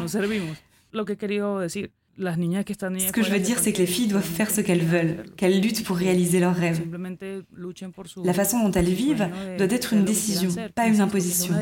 Ce 2.17 3.11
que 3.11 3.23
je 3.23 3.31
veux 3.31 3.39
dire, 3.39 3.59
c'est 3.59 3.73
que 3.73 3.79
les 3.79 3.85
filles 3.85 4.07
doivent 4.07 4.23
faire 4.23 4.49
ce 4.49 4.61
qu'elles 4.61 4.85
veulent, 4.85 5.25
qu'elles 5.35 5.59
luttent 5.59 5.83
pour 5.83 5.97
réaliser 5.97 6.39
leurs 6.39 6.55
rêves. 6.55 6.81
La 8.23 8.33
façon 8.33 8.63
dont 8.63 8.71
elles 8.71 8.85
vivent 8.85 9.27
doit 9.57 9.67
être 9.69 9.91
une 9.93 10.05
décision, 10.05 10.49
pas 10.73 10.87
une 10.87 11.01
imposition. 11.01 11.53
Ça 11.53 11.59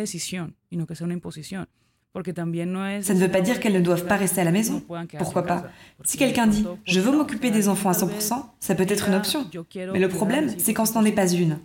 ne 3.14 3.20
veut 3.20 3.32
pas 3.32 3.42
dire 3.42 3.60
qu'elles 3.60 3.74
ne 3.74 3.82
doivent 3.82 4.06
pas 4.06 4.18
rester 4.18 4.42
à 4.42 4.44
la 4.44 4.52
maison. 4.52 4.84
Pourquoi 5.18 5.44
pas? 5.44 5.66
Si 6.04 6.18
quelqu'un 6.18 6.46
dit⁇ 6.46 6.64
Je 6.86 7.00
veux 7.00 7.12
m'occuper 7.12 7.50
des 7.50 7.68
enfants 7.68 7.90
à 7.90 7.94
100%, 7.94 8.46
ça 8.60 8.76
peut 8.76 8.86
être 8.88 9.08
une 9.08 9.16
option. 9.16 9.50
Mais 9.76 10.00
le 10.00 10.10
problème, 10.10 10.54
c'est 10.60 10.76
quand 10.76 10.86
ce 10.86 10.94
n'en 10.94 11.06
est 11.06 11.12
pas 11.12 11.32
une. 11.32 11.58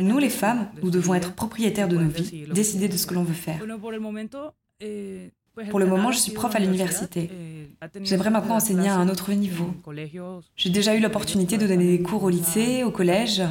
Nous, 0.00 0.18
les 0.18 0.28
femmes, 0.28 0.68
nous 0.82 0.90
devons 0.90 1.14
être 1.14 1.32
propriétaires 1.32 1.88
de 1.88 1.96
nos 1.96 2.08
vies, 2.08 2.44
décider 2.52 2.88
de 2.88 2.96
ce 2.96 3.06
que 3.06 3.14
l'on 3.14 3.24
veut 3.24 3.32
faire. 3.32 3.58
Pour 5.70 5.78
le 5.78 5.86
moment, 5.86 6.12
je 6.12 6.18
suis 6.18 6.32
prof 6.32 6.54
à 6.54 6.58
l'université. 6.58 7.30
J'aimerais 8.02 8.30
maintenant 8.30 8.56
enseigner 8.56 8.88
à 8.88 8.96
un 8.96 9.08
autre 9.08 9.32
niveau. 9.32 9.72
J'ai 10.56 10.70
déjà 10.70 10.94
eu 10.94 11.00
l'opportunité 11.00 11.58
de 11.58 11.66
donner 11.66 11.96
des 11.98 12.02
cours 12.02 12.22
au 12.24 12.30
lycée, 12.30 12.82
au 12.84 12.90
collège. 12.90 13.42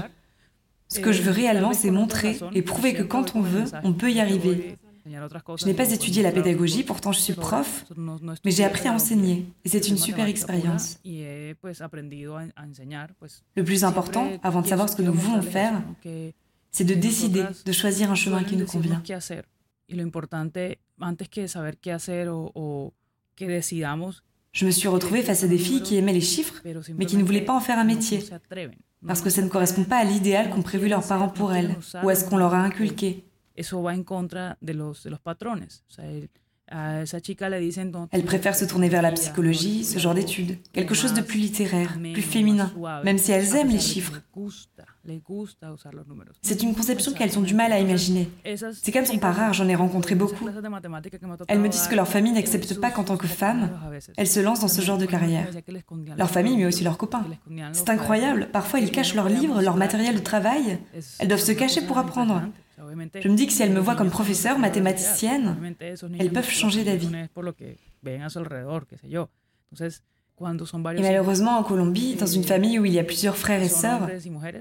Ce 0.90 1.00
que 1.00 1.12
je 1.12 1.22
veux 1.22 1.32
réellement, 1.32 1.74
c'est 1.74 1.92
montrer 1.92 2.38
et 2.54 2.62
prouver 2.62 2.94
que 2.94 3.04
quand 3.04 3.36
on 3.36 3.42
veut, 3.42 3.66
on 3.84 3.94
peut 3.94 4.12
y 4.12 4.20
arriver. 4.20 4.76
Je 5.58 5.66
n'ai 5.66 5.74
pas 5.74 5.92
étudié 5.92 6.22
la 6.22 6.32
pédagogie, 6.32 6.84
pourtant 6.84 7.14
je 7.14 7.20
suis 7.20 7.34
prof, 7.34 7.86
mais 8.44 8.52
j'ai 8.52 8.66
appris 8.66 8.90
à 8.90 8.94
enseigner 8.94 9.46
et 9.64 9.70
c'est 9.70 9.88
une 9.88 9.98
super 9.98 10.28
expérience. 10.28 11.00
Le 11.06 11.54
plus 13.64 13.84
important, 13.86 14.30
avant 14.44 14.62
de 14.62 14.68
savoir 14.68 14.90
ce 14.90 14.96
que 14.96 15.02
nous 15.02 15.14
voulons 15.14 15.42
faire, 15.42 15.82
c'est 16.72 16.84
de 16.84 16.94
décider, 16.94 17.44
de 17.66 17.72
choisir 17.72 18.12
un 18.12 18.16
chemin 18.16 18.44
qui 18.44 18.58
nous 18.58 18.66
convient. 18.66 19.02
Je 24.54 24.66
me 24.66 24.72
suis 24.72 24.88
retrouvée 24.88 25.22
face 25.22 25.44
à 25.44 25.48
des 25.48 25.58
filles 25.60 25.84
qui 25.84 25.96
aimaient 25.98 26.14
les 26.14 26.22
chiffres, 26.22 26.62
mais 26.98 27.06
qui 27.06 27.16
ne 27.18 27.24
voulaient 27.24 27.42
pas 27.46 27.54
en 27.54 27.60
faire 27.60 27.78
un 27.78 27.84
métier, 27.84 28.20
parce 29.06 29.22
que 29.22 29.30
ça 29.30 29.42
ne 29.44 29.50
correspond 29.50 29.84
pas 29.84 29.98
à 29.98 30.04
l'idéal 30.04 30.50
qu'ont 30.50 30.64
prévu 30.64 30.88
leurs 30.90 31.08
parents 31.08 31.30
pour 31.30 31.54
elles, 31.54 31.76
ou 32.04 32.10
à 32.10 32.16
ce 32.16 32.26
qu'on 32.28 32.38
leur 32.38 32.54
a 32.54 32.58
inculqué. 32.60 33.24
Elle 36.70 38.24
préfère 38.26 38.56
se 38.56 38.66
tourner 38.66 38.90
vers 38.90 39.02
la 39.02 39.12
psychologie, 39.12 39.86
ce 39.86 40.00
genre 40.00 40.14
d'études, 40.14 40.58
quelque 40.74 40.94
chose 40.94 41.14
de 41.14 41.22
plus 41.22 41.40
littéraire, 41.40 41.98
plus 42.14 42.22
féminin, 42.22 42.72
même 43.04 43.18
si 43.18 43.32
elles 43.32 43.56
aiment 43.56 43.70
les 43.70 43.80
chiffres. 43.80 44.22
C'est 46.42 46.64
une 46.64 46.76
conception 46.76 47.14
qu'elles 47.14 47.40
ont 47.40 47.42
du 47.42 47.54
mal 47.54 47.72
à 47.72 47.80
imaginer. 47.80 48.30
Ces 48.74 48.92
cas 48.92 49.02
ne 49.02 49.06
sont 49.06 49.18
pas 49.18 49.32
rares, 49.32 49.54
j'en 49.54 49.68
ai 49.70 49.76
rencontré 49.76 50.16
beaucoup. 50.16 50.50
Elles 51.48 51.60
me 51.60 51.70
disent 51.70 51.88
que 51.88 51.96
leur 51.96 52.08
famille 52.08 52.34
n'accepte 52.34 52.80
pas 52.80 52.92
qu'en 52.92 53.06
tant 53.06 53.18
que 53.18 53.28
femme, 53.28 53.70
elles 54.18 54.28
se 54.28 54.40
lancent 54.42 54.60
dans 54.60 54.68
ce 54.68 54.82
genre 54.82 54.98
de 54.98 55.06
carrière. 55.06 55.48
Leur 56.18 56.30
famille, 56.30 56.58
mais 56.58 56.66
aussi 56.66 56.84
leurs 56.84 56.98
copains. 56.98 57.26
C'est 57.72 57.90
incroyable, 57.90 58.50
parfois 58.52 58.80
ils 58.80 58.92
cachent 58.92 59.16
leurs 59.16 59.30
livres, 59.30 59.62
leur 59.62 59.78
matériel 59.78 60.16
de 60.16 60.22
travail. 60.22 60.80
Elles 61.20 61.28
doivent 61.28 61.40
se 61.40 61.54
cacher 61.54 61.82
pour 61.82 61.98
apprendre. 61.98 62.42
Je 62.78 63.30
me 63.30 63.36
dis 63.36 63.48
que 63.48 63.54
si 63.54 63.64
elles 63.64 63.72
me 63.72 63.80
voient 63.80 63.96
comme 63.96 64.10
professeure, 64.10 64.60
mathématicienne, 64.60 65.76
elles 66.20 66.32
peuvent 66.32 66.50
changer 66.50 66.84
d'avis. 66.84 67.10
Et 70.40 71.02
malheureusement, 71.02 71.58
en 71.58 71.64
Colombie, 71.64 72.16
dans 72.16 72.28
une 72.28 72.44
famille 72.44 72.78
où 72.78 72.86
il 72.86 72.94
y 72.94 73.00
a 73.00 73.04
plusieurs 73.04 73.36
frères 73.36 73.64
et 73.64 73.70
sœurs, 73.70 74.08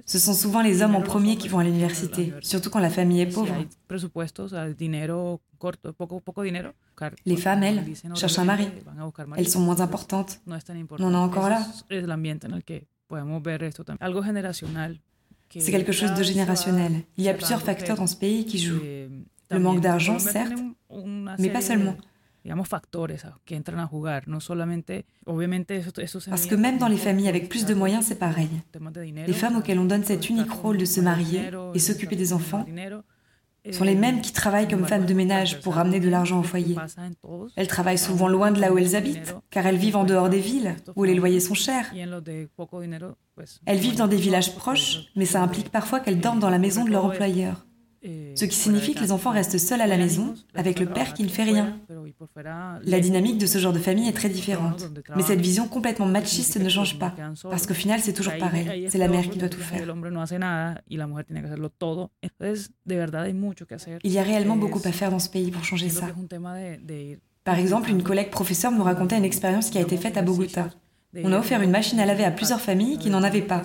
ce 0.07 0.19
sont 0.19 0.33
souvent 0.33 0.63
les 0.63 0.81
hommes 0.81 0.95
en 0.95 1.03
premier 1.03 1.37
qui 1.37 1.49
vont 1.49 1.59
à 1.59 1.65
l'université, 1.65 2.33
surtout 2.41 2.71
quand 2.71 2.79
la 2.79 2.89
famille 2.89 3.21
est 3.21 3.27
pauvre. 3.27 3.55
Les 7.27 7.37
femmes, 7.37 7.63
elles, 7.63 7.85
cherchent 8.15 8.39
un 8.39 8.45
mari. 8.45 8.69
Elles 9.37 9.49
sont 9.49 9.61
moins 9.61 9.81
importantes. 9.81 10.41
On 10.47 10.53
en 11.05 11.13
est 11.13 11.17
encore 11.17 11.51
là. 11.51 11.63
C'est 15.51 15.71
quelque 15.71 15.93
chose 15.93 16.15
de 16.15 16.23
générationnel. 16.23 16.93
Il 17.17 17.25
y 17.25 17.29
a 17.29 17.35
plusieurs 17.35 17.63
facteurs 17.63 17.97
dans 17.97 18.07
ce 18.07 18.17
pays 18.17 18.45
qui 18.47 18.59
jouent. 18.59 18.81
Le 19.51 19.59
manque 19.59 19.81
d'argent, 19.81 20.19
certes, 20.19 20.59
mais 21.39 21.51
pas 21.51 21.61
seulement. 21.61 21.97
Parce 26.31 26.47
que 26.47 26.55
même 26.55 26.79
dans 26.79 26.89
les 26.89 26.97
familles 26.97 27.29
avec 27.29 27.49
plus 27.49 27.65
de 27.65 27.75
moyens, 27.75 28.05
c'est 28.07 28.19
pareil. 28.19 28.51
Les 29.27 29.33
femmes 29.33 29.57
auxquelles 29.57 29.79
on 29.79 29.85
donne 29.85 30.05
cet 30.05 30.29
unique 30.31 30.51
rôle 30.53 30.79
de 30.79 30.85
se 30.85 31.01
marier 31.01 31.51
et 31.75 31.79
s'occuper 31.79 32.17
des 32.17 32.33
enfants 32.33 32.65
sont 33.73 33.85
les 33.85 33.97
mêmes 33.97 34.21
qui 34.21 34.33
travaillent 34.33 34.69
comme 34.69 34.87
femmes 34.87 35.07
de 35.07 35.15
ménage 35.15 35.61
pour 35.61 35.75
ramener 35.75 35.99
de 35.99 36.09
l'argent 36.09 36.39
au 36.39 36.45
foyer. 36.45 36.77
Elles 37.57 37.67
travaillent 37.67 37.99
souvent 37.99 38.29
loin 38.29 38.53
de 38.53 38.61
là 38.61 38.73
où 38.73 38.79
elles 38.79 38.95
habitent, 38.95 39.35
car 39.51 39.67
elles 39.67 39.77
vivent 39.77 39.97
en 39.97 40.05
dehors 40.05 40.29
des 40.29 40.41
villes, 40.41 40.77
où 40.95 41.03
les 41.03 41.15
loyers 41.15 41.41
sont 41.41 41.55
chers. 41.55 41.93
Elles 43.67 43.79
vivent 43.79 43.97
dans 43.97 44.09
des 44.09 44.17
villages 44.17 44.55
proches, 44.55 45.07
mais 45.15 45.27
ça 45.27 45.43
implique 45.43 45.71
parfois 45.71 46.01
qu'elles 46.01 46.21
dorment 46.21 46.41
dans 46.41 46.51
la 46.51 46.59
maison 46.59 46.85
de 46.85 46.91
leur 46.91 47.05
employeur. 47.05 47.67
Ce 48.35 48.45
qui 48.45 48.57
signifie 48.57 48.95
que 48.95 49.01
les 49.01 49.11
enfants 49.11 49.31
restent 49.31 49.59
seuls 49.59 49.81
à 49.81 49.87
la 49.87 49.97
maison, 49.97 50.35
avec 50.55 50.79
le 50.79 50.87
père 50.87 51.15
qui 51.15 51.25
ne 51.25 51.29
fait 51.29 51.43
rien. 51.43 51.79
La 52.85 53.01
dynamique 53.01 53.39
de 53.39 53.47
ce 53.47 53.59
genre 53.59 53.73
de 53.73 53.79
famille 53.79 54.09
est 54.09 54.13
très 54.13 54.29
différente. 54.29 54.91
Mais 55.17 55.23
cette 55.23 55.41
vision 55.41 55.67
complètement 55.67 56.07
machiste 56.07 56.59
ne 56.59 56.69
change 56.69 56.99
pas, 56.99 57.15
parce 57.43 57.67
qu'au 57.67 57.75
final, 57.75 58.01
c'est 58.01 58.13
toujours 58.13 58.37
pareil. 58.39 58.87
C'est 58.91 58.99
la 58.99 59.09
mère 59.09 59.29
qui 59.29 59.39
doit 59.39 59.49
tout 59.49 59.61
faire. 59.61 59.83
Il 64.05 64.13
y 64.13 64.19
a 64.19 64.23
réellement 64.23 64.57
beaucoup 64.57 64.81
à 64.85 64.93
faire 64.93 65.11
dans 65.11 65.19
ce 65.19 65.29
pays 65.29 65.51
pour 65.51 65.65
changer 65.65 65.89
ça. 65.89 66.07
Par 67.45 67.59
exemple, 67.59 67.91
une 67.91 68.03
collègue 68.03 68.31
professeure 68.31 68.73
me 68.73 68.83
racontait 68.83 69.17
une 69.17 69.25
expérience 69.25 69.71
qui 69.71 69.79
a 69.79 69.81
été 69.81 69.97
faite 69.97 70.17
à 70.17 70.23
Bogota. 70.23 70.69
On 71.25 71.33
a 71.33 71.39
offert 71.39 71.63
une 71.63 71.71
machine 71.71 72.01
à 72.01 72.07
laver 72.07 72.25
à 72.25 72.31
plusieurs 72.31 72.61
familles 72.61 72.99
qui 72.99 73.11
n'en 73.11 73.23
avaient 73.23 73.43
pas. 73.43 73.63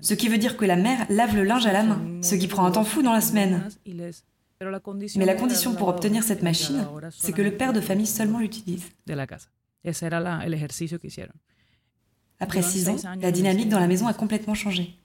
Ce 0.00 0.14
qui 0.14 0.28
veut 0.28 0.38
dire 0.38 0.56
que 0.56 0.64
la 0.64 0.76
mère 0.76 1.06
lave 1.08 1.36
le 1.36 1.44
linge 1.44 1.66
à 1.66 1.72
la 1.72 1.82
main, 1.82 2.00
ce 2.22 2.34
qui 2.34 2.48
prend 2.48 2.64
un 2.64 2.70
temps 2.70 2.84
fou 2.84 3.02
dans 3.02 3.12
la 3.12 3.20
semaine. 3.20 3.68
Mais 5.16 5.26
la 5.26 5.34
condition 5.34 5.74
pour 5.74 5.88
obtenir 5.88 6.22
cette 6.22 6.42
machine, 6.42 6.86
c'est 7.10 7.32
que 7.32 7.42
le 7.42 7.52
père 7.52 7.72
de 7.72 7.80
famille 7.80 8.06
seulement 8.06 8.38
l'utilise. 8.38 8.84
Après 12.40 12.62
six 12.62 12.88
ans, 12.88 12.96
la 13.20 13.32
dynamique 13.32 13.68
dans 13.68 13.80
la 13.80 13.86
maison 13.88 14.06
a 14.06 14.14
complètement 14.14 14.54
changé. 14.54 14.96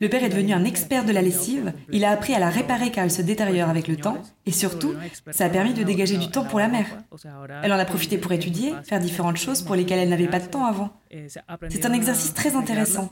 Le 0.00 0.08
père 0.08 0.24
est 0.24 0.28
devenu 0.28 0.52
un 0.52 0.64
expert 0.64 1.04
de 1.04 1.12
la 1.12 1.22
lessive, 1.22 1.72
il 1.92 2.04
a 2.04 2.10
appris 2.10 2.34
à 2.34 2.38
la 2.38 2.50
réparer 2.50 2.90
car 2.90 3.04
elle 3.04 3.10
se 3.10 3.22
détériore 3.22 3.68
avec 3.68 3.88
le 3.88 3.96
temps, 3.96 4.20
et 4.46 4.52
surtout, 4.52 4.94
ça 5.30 5.46
a 5.46 5.48
permis 5.48 5.74
de 5.74 5.82
dégager 5.82 6.18
du 6.18 6.28
temps 6.28 6.44
pour 6.44 6.58
la 6.58 6.68
mère. 6.68 6.86
Elle 7.62 7.72
en 7.72 7.78
a 7.78 7.84
profité 7.84 8.18
pour 8.18 8.32
étudier, 8.32 8.72
faire 8.84 9.00
différentes 9.00 9.36
choses 9.36 9.62
pour 9.62 9.74
lesquelles 9.74 10.00
elle 10.00 10.08
n'avait 10.08 10.28
pas 10.28 10.40
de 10.40 10.46
temps 10.46 10.66
avant. 10.66 10.90
C'est 11.68 11.86
un 11.86 11.92
exercice 11.92 12.34
très 12.34 12.56
intéressant. 12.56 13.08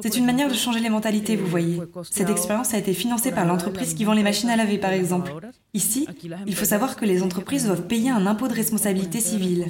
C'est 0.00 0.16
une 0.16 0.26
manière 0.26 0.48
de 0.48 0.54
changer 0.54 0.80
les 0.80 0.90
mentalités, 0.90 1.36
vous 1.36 1.46
voyez. 1.46 1.80
Cette 2.10 2.30
expérience 2.30 2.72
a 2.74 2.78
été 2.78 2.92
financée 2.94 3.32
par 3.32 3.44
l'entreprise 3.44 3.94
qui 3.94 4.04
vend 4.04 4.12
les 4.12 4.22
machines 4.22 4.50
à 4.50 4.56
laver, 4.56 4.78
par 4.78 4.92
exemple. 4.92 5.32
Ici, 5.74 6.06
il 6.46 6.54
faut 6.54 6.64
savoir 6.64 6.96
que 6.96 7.04
les 7.04 7.22
entreprises 7.22 7.66
doivent 7.66 7.86
payer 7.86 8.10
un 8.10 8.26
impôt 8.26 8.48
de 8.48 8.54
responsabilité 8.54 9.20
civile. 9.20 9.66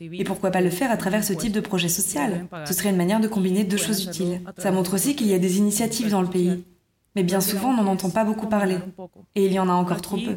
Et 0.00 0.24
pourquoi 0.24 0.50
pas 0.50 0.60
le 0.60 0.70
faire 0.70 0.90
à 0.90 0.96
travers 0.96 1.24
ce 1.24 1.32
type 1.32 1.52
de 1.52 1.60
projet 1.60 1.88
social? 1.88 2.46
Ce 2.64 2.74
serait 2.74 2.90
une 2.90 2.96
manière 2.96 3.20
de 3.20 3.28
combiner 3.28 3.64
deux 3.64 3.76
choses 3.76 4.04
utiles. 4.04 4.40
Ça 4.58 4.70
montre 4.70 4.94
aussi 4.94 5.16
qu'il 5.16 5.26
y 5.26 5.34
a 5.34 5.38
des 5.38 5.58
initiatives 5.58 6.10
dans 6.10 6.22
le 6.22 6.28
pays. 6.28 6.64
Mais 7.14 7.22
bien 7.22 7.40
souvent, 7.40 7.70
on 7.70 7.82
n'en 7.82 7.86
entend 7.92 8.10
pas 8.10 8.24
beaucoup 8.24 8.46
parler. 8.46 8.76
Et 9.34 9.46
il 9.46 9.52
y 9.52 9.58
en 9.58 9.68
a 9.68 9.72
encore 9.72 10.00
trop 10.02 10.16
peu. 10.16 10.36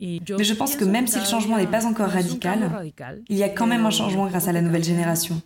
Mais 0.00 0.44
je 0.44 0.54
pense 0.54 0.76
que 0.76 0.84
même 0.84 1.06
si 1.06 1.18
le 1.18 1.24
changement 1.24 1.58
n'est 1.58 1.66
pas 1.66 1.86
encore 1.86 2.08
radical, 2.08 2.70
il 3.28 3.36
y 3.36 3.42
a 3.42 3.48
quand 3.48 3.66
même 3.66 3.84
un 3.84 3.90
changement 3.90 4.26
grâce 4.26 4.48
à 4.48 4.52
la 4.52 4.62
nouvelle 4.62 4.84
génération. 4.84 5.40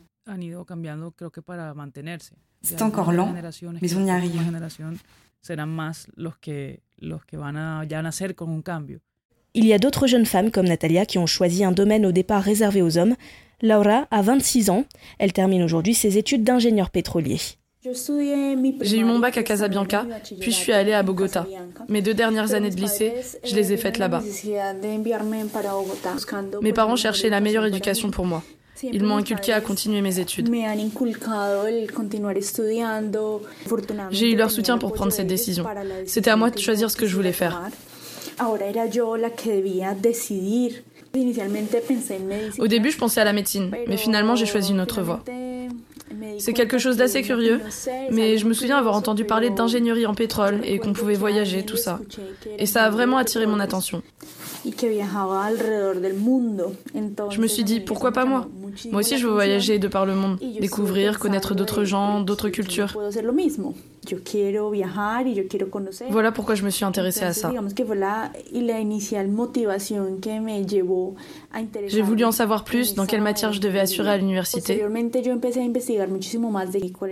C'est 2.63 2.83
encore 2.83 3.13
lent, 3.13 3.35
mais 3.83 3.95
on 3.95 4.07
y 4.07 4.11
arrive. 4.11 4.41
Il 9.57 9.67
y 9.67 9.73
a 9.73 9.79
d'autres 9.79 10.07
jeunes 10.07 10.27
femmes 10.27 10.51
comme 10.51 10.67
Natalia 10.67 11.07
qui 11.07 11.19
ont 11.19 11.27
choisi 11.27 11.65
un 11.65 11.73
domaine 11.73 12.07
au 12.07 12.13
départ 12.13 12.43
réservé 12.43 12.81
aux 12.83 12.97
hommes. 12.99 13.15
Laura 13.63 14.09
a 14.11 14.23
26 14.23 14.71
ans. 14.71 14.85
Elle 15.19 15.33
termine 15.33 15.63
aujourd'hui 15.63 15.95
ses 15.95 16.19
études 16.19 16.43
d'ingénieur 16.43 16.91
pétrolier. 16.91 17.39
J'ai 18.81 18.99
eu 18.99 19.05
mon 19.05 19.19
bac 19.19 19.37
à 19.37 19.43
Casabianca, 19.43 20.07
puis 20.41 20.51
je 20.51 20.57
suis 20.57 20.73
allée 20.73 20.95
à 20.95 21.03
Bogota. 21.03 21.47
Mes 21.89 22.01
deux 22.01 22.15
dernières 22.15 22.55
années 22.55 22.71
de 22.71 22.81
lycée, 22.81 23.13
je 23.45 23.55
les 23.55 23.73
ai 23.73 23.77
faites 23.77 23.99
là-bas. 23.99 24.23
Mes 26.63 26.73
parents 26.73 26.97
cherchaient 26.97 27.29
la 27.29 27.41
meilleure 27.41 27.67
éducation 27.67 28.11
pour 28.11 28.25
moi. 28.25 28.43
Ils 28.83 29.05
m'ont 29.05 29.17
inculqué 29.17 29.53
à 29.53 29.61
continuer 29.61 30.01
mes 30.01 30.19
études. 30.19 30.51
J'ai 34.11 34.31
eu 34.33 34.37
leur 34.37 34.51
soutien 34.51 34.79
pour 34.79 34.93
prendre 34.93 35.13
cette 35.13 35.27
décision. 35.27 35.65
C'était 36.07 36.31
à 36.31 36.37
moi 36.37 36.51
de 36.51 36.59
choisir 36.59 36.91
ce 36.91 36.97
que 36.97 37.07
je 37.07 37.15
voulais 37.15 37.33
faire. 37.33 37.61
Au 42.59 42.67
début, 42.67 42.91
je 42.91 42.99
pensais 42.99 43.21
à 43.21 43.25
la 43.25 43.33
médecine, 43.33 43.71
mais 43.87 43.97
finalement, 43.97 44.37
j'ai 44.37 44.47
choisi 44.47 44.73
une 44.73 44.81
autre 44.81 45.03
voie. 45.03 45.23
C'est 46.39 46.53
quelque 46.53 46.79
chose 46.79 46.97
d'assez 46.97 47.23
curieux, 47.23 47.61
mais 48.11 48.39
je 48.39 48.47
me 48.47 48.53
souviens 48.53 48.77
avoir 48.77 48.95
entendu 48.95 49.25
parler 49.25 49.51
d'ingénierie 49.51 50.07
en 50.07 50.15
pétrole 50.15 50.61
et 50.65 50.79
qu'on 50.79 50.93
pouvait 50.93 51.15
voyager, 51.15 51.65
tout 51.65 51.77
ça. 51.77 52.01
Et 52.59 52.67
ça 52.67 52.85
a 52.85 52.91
vraiment 52.91 53.17
attiré 53.17 53.47
mon 53.47 53.61
attention. 53.61 54.03
Je 57.31 57.41
me 57.41 57.47
suis 57.47 57.65
dit, 57.65 57.81
pourquoi 57.81 58.13
pas 58.13 58.25
moi? 58.25 58.47
Moi 58.91 59.01
aussi, 59.01 59.19
je 59.19 59.27
veux 59.27 59.33
voyager 59.33 59.79
de 59.79 59.89
par 59.89 60.07
le 60.07 60.15
monde, 60.15 60.39
découvrir, 60.61 61.19
connaître 61.19 61.55
d'autres 61.55 61.85
gens, 61.85 62.21
d'autres 62.21 62.49
cultures. 62.49 62.97
Voilà 66.11 66.33
pourquoi 66.33 66.55
je 66.55 66.65
me 66.65 66.71
suis 66.71 66.85
intéressée 66.85 67.25
à 67.25 67.33
ça. 67.33 67.53
J'ai 71.87 72.03
voulu 72.03 72.25
en 72.25 72.33
savoir 72.33 72.65
plus 72.65 72.95
dans 72.95 73.07
quelle 73.07 73.23
matière 73.23 73.53
je 73.53 73.61
devais 73.61 73.81
assurer 73.81 74.11
à 74.11 74.17
l'université. 74.17 74.83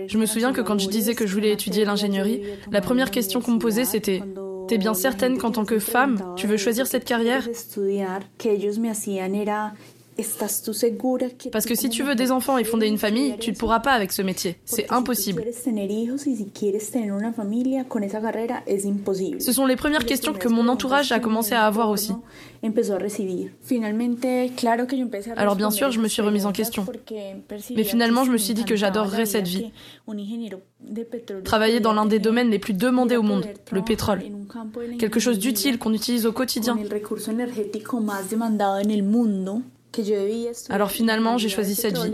Je 0.07 0.17
me 0.17 0.25
souviens 0.25 0.53
que 0.53 0.61
quand 0.61 0.79
je 0.79 0.87
disais 0.89 1.15
que 1.15 1.25
je 1.25 1.33
voulais 1.33 1.51
étudier 1.51 1.85
l'ingénierie, 1.85 2.41
la 2.71 2.81
première 2.81 3.11
question 3.11 3.41
qu'on 3.41 3.53
me 3.53 3.59
posait 3.59 3.85
c'était 3.85 4.21
T'es 4.67 4.77
bien 4.77 4.93
certaine 4.93 5.37
qu'en 5.37 5.51
tant 5.51 5.65
que 5.65 5.79
femme, 5.79 6.33
tu 6.35 6.47
veux 6.47 6.57
choisir 6.57 6.87
cette 6.87 7.05
carrière? 7.05 7.47
Parce 11.51 11.65
que 11.65 11.75
si 11.75 11.89
tu 11.89 12.03
veux 12.03 12.15
des 12.15 12.31
enfants 12.31 12.57
et 12.57 12.63
fonder 12.63 12.87
une 12.87 12.97
famille, 12.97 13.35
tu 13.39 13.51
ne 13.51 13.55
pourras 13.55 13.79
pas 13.79 13.91
avec 13.91 14.11
ce 14.11 14.21
métier. 14.21 14.57
C'est 14.65 14.91
impossible. 14.91 15.43
Ce 19.39 19.51
sont 19.51 19.65
les 19.65 19.75
premières 19.75 20.05
questions 20.05 20.33
que 20.33 20.47
mon 20.47 20.67
entourage 20.67 21.11
a 21.11 21.19
commencé 21.19 21.53
à 21.53 21.65
avoir 21.65 21.89
aussi. 21.89 22.13
Alors 25.35 25.55
bien 25.55 25.71
sûr, 25.71 25.91
je 25.91 25.99
me 25.99 26.07
suis 26.07 26.21
remise 26.21 26.45
en 26.45 26.51
question. 26.51 26.85
Mais 27.75 27.83
finalement, 27.83 28.23
je 28.23 28.31
me 28.31 28.37
suis 28.37 28.53
dit 28.53 28.65
que 28.65 28.75
j'adorerais 28.75 29.25
cette 29.25 29.47
vie. 29.47 29.71
Travailler 31.43 31.79
dans 31.79 31.93
l'un 31.93 32.05
des 32.05 32.19
domaines 32.19 32.49
les 32.49 32.59
plus 32.59 32.73
demandés 32.73 33.17
au 33.17 33.23
monde, 33.23 33.47
le 33.71 33.81
pétrole. 33.81 34.21
Quelque 34.99 35.19
chose 35.19 35.39
d'utile 35.39 35.77
qu'on 35.77 35.93
utilise 35.93 36.25
au 36.25 36.31
quotidien. 36.31 36.77
Alors 40.69 40.91
finalement, 40.91 41.37
j'ai 41.37 41.49
choisi 41.49 41.75
cette 41.75 41.97
vie. 41.97 42.13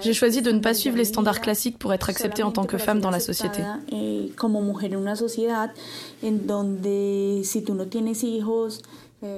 J'ai 0.00 0.12
choisi 0.12 0.42
de 0.42 0.52
ne 0.52 0.60
pas 0.60 0.74
suivre 0.74 0.96
les 0.96 1.04
standards 1.04 1.40
classiques 1.40 1.78
pour 1.78 1.92
être 1.92 2.10
acceptée 2.10 2.42
en 2.42 2.50
tant 2.52 2.64
que 2.64 2.78
femme 2.78 3.00
dans 3.00 3.10
la 3.10 3.20
société. 3.20 3.62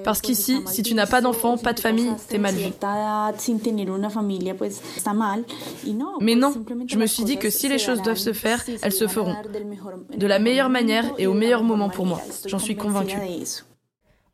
Parce 0.05 0.21
qu'ici, 0.21 0.59
si 0.67 0.83
tu 0.83 0.95
n'as 0.95 1.07
pas 1.07 1.21
d'enfant, 1.21 1.57
pas 1.57 1.73
de 1.73 1.79
famille, 1.79 2.11
t'es 2.29 2.39
mal 2.39 2.55
vu. 2.55 2.73
Mais 6.21 6.35
non, 6.35 6.53
je 6.87 6.97
me 6.99 7.07
suis 7.07 7.23
dit 7.23 7.37
que 7.37 7.49
si 7.49 7.69
les 7.69 7.79
choses 7.79 8.03
doivent 8.03 8.17
se 8.19 8.33
faire, 8.33 8.65
elles 8.83 8.93
se 8.93 9.07
feront. 9.07 9.37
De 10.17 10.27
la 10.27 10.41
meilleure 10.41 10.69
manière 10.69 11.05
et 11.17 11.29
au 11.29 11.35
meilleur 11.35 11.63
moment 11.63 11.91
pour 11.91 12.07
moi. 12.07 12.21
J'en 12.47 12.59
suis 12.59 12.77
convaincue. 12.77 13.17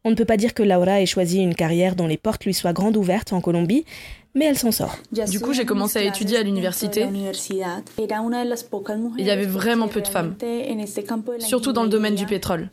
On 0.07 0.11
ne 0.11 0.17
peut 0.17 0.27
pas 0.27 0.37
dire 0.37 0.53
que 0.53 0.63
Laura 0.63 1.01
ait 1.01 1.07
choisi 1.07 1.39
une 1.41 1.55
carrière 1.55 1.97
dont 1.97 2.07
les 2.07 2.19
portes 2.19 2.45
lui 2.45 2.53
soient 2.53 2.75
grandes 2.75 2.99
ouvertes 2.99 3.33
en 3.33 3.41
Colombie, 3.41 3.87
mais 4.35 4.45
elle 4.45 4.59
s'en 4.59 4.71
sort. 4.71 4.99
Du 5.31 5.41
coup, 5.41 5.55
j'ai 5.55 5.65
commencé 5.65 5.99
à 5.99 6.03
étudier 6.03 6.37
à 6.37 6.43
l'université. 6.43 7.07
Il 9.19 9.25
y 9.25 9.31
avait 9.31 9.47
vraiment 9.47 9.89
peu 9.89 10.03
de 10.03 10.09
femmes, 10.09 10.35
surtout 11.39 11.73
dans 11.73 11.85
le 11.85 11.89
domaine 11.89 12.17
du 12.17 12.27
pétrole. 12.27 12.69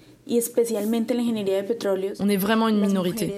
On 2.20 2.30
est 2.30 2.38
vraiment 2.38 2.68
une 2.68 2.80
minorité. 2.80 3.34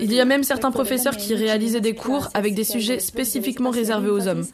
Il 0.00 0.12
y 0.12 0.20
a 0.20 0.24
même 0.24 0.42
certains 0.42 0.70
professeurs 0.70 1.16
qui 1.16 1.34
réalisaient 1.34 1.80
des 1.80 1.94
cours 1.94 2.28
avec 2.34 2.54
des 2.54 2.64
sujets 2.64 2.98
spécifiquement 2.98 3.70
réservés 3.70 4.10
aux 4.10 4.26
hommes, 4.26 4.44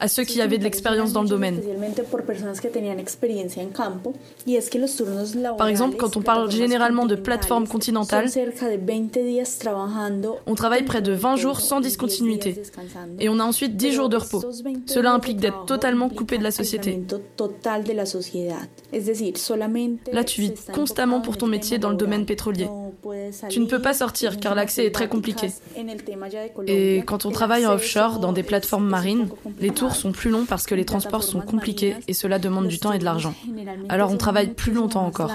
à 0.00 0.08
ceux 0.08 0.24
qui 0.24 0.40
avaient 0.40 0.58
de 0.58 0.64
l'expérience 0.64 1.12
dans 1.12 1.22
le 1.22 1.28
domaine. 1.28 1.60
Par 5.58 5.68
exemple, 5.68 5.96
quand 5.96 6.16
on 6.16 6.22
parle 6.22 6.50
généralement 6.50 7.06
de 7.06 7.14
plateforme 7.14 7.66
continentale, 7.66 8.28
on 10.46 10.54
travaille 10.54 10.84
près 10.84 11.02
de 11.02 11.12
20 11.12 11.36
jours 11.36 11.60
sans 11.60 11.80
discontinuité 11.80 12.62
et 13.18 13.28
on 13.28 13.38
a 13.38 13.44
ensuite 13.44 13.76
10 13.76 13.92
jours 13.92 14.08
de 14.08 14.16
repos. 14.16 14.42
Cela 14.86 15.12
implique 15.12 15.38
d'être 15.38 15.66
totalement 15.66 16.08
coupé 16.08 16.38
de 16.38 16.42
la 16.42 16.50
société. 16.50 17.02
Là, 20.12 20.24
tu 20.24 20.40
vis 20.40 20.52
constamment 20.72 21.20
pour 21.20 21.36
ton 21.36 21.46
métier 21.46 21.78
dans 21.78 21.90
le 21.90 21.96
domaine 21.96 22.26
pétrolier. 22.26 22.68
Tu 23.48 23.60
ne 23.60 23.66
peux 23.66 23.80
pas 23.80 23.94
sortir 23.94 24.38
car 24.38 24.54
l'accès 24.54 24.86
est 24.86 24.90
très 24.90 25.08
compliqué. 25.08 25.48
Et 26.66 27.02
quand 27.06 27.26
on 27.26 27.30
travaille 27.30 27.66
en 27.66 27.72
offshore 27.72 28.18
dans 28.20 28.32
des 28.32 28.42
plateformes 28.42 28.88
marines, 28.88 29.28
les 29.60 29.70
tours 29.70 29.94
sont 29.94 30.12
plus 30.12 30.30
longs 30.30 30.44
parce 30.44 30.66
que 30.66 30.74
les 30.74 30.84
transports 30.84 31.22
sont 31.22 31.40
compliqués 31.40 31.96
et 32.06 32.12
cela 32.12 32.38
demande 32.38 32.68
du 32.68 32.78
temps 32.78 32.92
et 32.92 32.98
de 32.98 33.04
l'argent. 33.04 33.34
Alors 33.88 34.12
on 34.12 34.16
travaille 34.16 34.52
plus 34.54 34.72
longtemps 34.72 35.06
encore. 35.06 35.30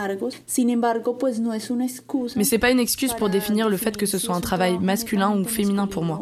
Mais 2.36 2.44
c'est 2.44 2.60
pas 2.60 2.72
une 2.72 2.80
excuse 2.80 3.14
pour 3.14 3.30
définir 3.30 3.70
le 3.70 3.78
fait 3.78 3.98
que 3.98 4.06
ce 4.06 4.18
soit 4.18 4.36
un 4.36 4.42
travail 4.42 4.78
masculin 4.80 5.36
ou 5.36 5.44
féminin 5.46 5.88
pour 5.88 6.04
moi. 6.04 6.22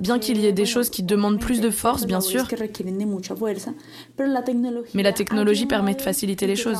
Bien 0.00 0.18
qu'il 0.18 0.40
y 0.40 0.46
ait 0.46 0.52
des 0.52 0.66
choses 0.66 0.90
qui 0.90 1.02
demandent 1.02 1.40
plus 1.40 1.60
de 1.60 1.70
force, 1.70 2.06
bien 2.06 2.20
sûr, 2.20 2.46
mais 4.94 5.02
la 5.02 5.12
technologie 5.12 5.66
permet 5.66 5.94
de 5.94 6.02
faciliter 6.02 6.46
les 6.46 6.56
choses. 6.56 6.78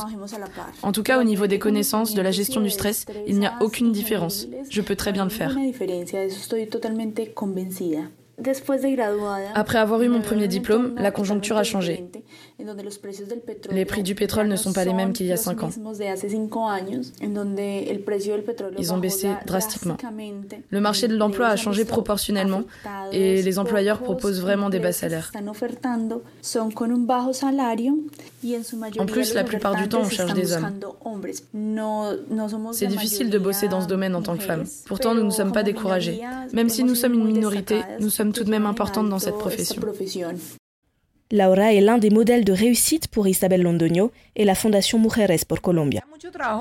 En 0.81 0.91
tout 0.91 1.03
cas, 1.03 1.19
au 1.19 1.23
niveau 1.23 1.47
des 1.47 1.59
connaissances, 1.59 2.13
de 2.13 2.21
la 2.21 2.31
gestion 2.31 2.61
du 2.61 2.69
stress, 2.69 3.05
il 3.27 3.39
n'y 3.39 3.45
a 3.45 3.53
aucune 3.61 3.91
différence. 3.91 4.47
Je 4.69 4.81
peux 4.81 4.95
très 4.95 5.11
bien 5.11 5.23
le 5.25 5.29
faire. 5.29 5.55
Après 9.53 9.77
avoir 9.77 10.01
eu 10.01 10.09
mon 10.09 10.21
premier 10.21 10.47
diplôme, 10.47 10.95
la 10.97 11.11
conjoncture 11.11 11.57
a 11.57 11.63
changé. 11.63 12.05
Les 13.71 13.85
prix 13.85 14.03
du 14.03 14.15
pétrole 14.15 14.47
ne 14.47 14.55
sont 14.55 14.73
pas 14.73 14.85
les 14.85 14.93
mêmes 14.93 15.13
qu'il 15.13 15.25
y 15.25 15.31
a 15.31 15.37
cinq 15.37 15.63
ans. 15.63 15.69
Ils 18.77 18.93
ont 18.93 18.97
baissé 18.97 19.29
drastiquement. 19.45 19.97
Le 20.69 20.79
marché 20.79 21.07
de 21.07 21.15
l'emploi 21.15 21.47
a 21.47 21.55
changé 21.55 21.85
proportionnellement 21.85 22.63
et 23.11 23.41
les 23.41 23.59
employeurs 23.59 23.99
proposent 23.99 24.41
vraiment 24.41 24.69
des 24.69 24.79
bas 24.79 24.91
salaires. 24.91 25.31
En 28.99 29.05
plus, 29.05 29.33
la 29.33 29.43
plupart 29.43 29.75
du 29.75 29.87
temps, 29.87 30.01
on 30.01 30.09
cherche 30.09 30.33
des 30.33 30.53
hommes. 30.53 30.79
C'est 32.71 32.87
difficile 32.87 33.29
de 33.29 33.37
bosser 33.37 33.67
dans 33.67 33.81
ce 33.81 33.87
domaine 33.87 34.15
en 34.15 34.21
tant 34.21 34.35
que 34.35 34.43
femme. 34.43 34.63
Pourtant, 34.85 35.13
nous 35.15 35.23
ne 35.23 35.29
sommes 35.29 35.51
pas 35.51 35.63
découragés. 35.63 36.21
Même 36.53 36.69
si 36.69 36.83
nous 36.83 36.95
sommes 36.95 37.13
une 37.13 37.25
minorité, 37.25 37.81
nous 37.99 38.09
sommes 38.09 38.33
tout 38.33 38.43
de 38.43 38.49
même 38.49 38.65
importantes 38.65 39.09
dans 39.09 39.19
cette 39.19 39.37
profession. 39.37 39.81
Laura 41.31 41.73
est 41.73 41.79
l'un 41.81 41.97
des 41.97 42.09
modèles 42.09 42.43
de 42.43 42.51
réussite 42.51 43.07
pour 43.07 43.27
Isabel 43.27 43.61
Londoño 43.61 44.11
et 44.35 44.43
la 44.43 44.53
Fondation 44.53 44.99
Mujeres 44.99 45.45
por 45.47 45.61
Colombia. 45.61 46.01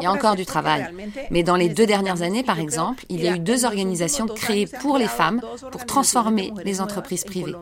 Il 0.00 0.02
y 0.04 0.06
a 0.06 0.12
encore 0.12 0.36
du 0.36 0.46
travail, 0.46 0.86
mais 1.30 1.42
dans 1.42 1.56
les 1.56 1.68
deux 1.68 1.86
dernières 1.86 2.22
années, 2.22 2.44
par 2.44 2.60
exemple, 2.60 3.04
il 3.08 3.22
y 3.22 3.28
a 3.28 3.34
eu 3.34 3.38
deux 3.40 3.64
organisations 3.64 4.26
créées 4.26 4.66
pour 4.80 4.96
les 4.96 5.06
femmes 5.08 5.40
pour 5.72 5.84
transformer 5.86 6.52
les 6.64 6.80
entreprises 6.80 7.24
privées. 7.24 7.54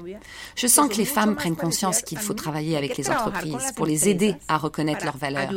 Je 0.55 0.67
sens 0.67 0.89
que 0.91 0.97
les 0.97 1.05
femmes 1.07 1.35
prennent 1.35 1.57
conscience 1.57 2.03
qu'il 2.03 2.19
faut 2.19 2.35
travailler 2.35 2.77
avec 2.77 2.97
les 2.99 3.09
entreprises 3.11 3.73
pour 3.75 3.87
les 3.87 4.09
aider 4.09 4.35
à 4.49 4.59
reconnaître 4.59 5.05
leurs 5.05 5.17
valeurs. 5.17 5.51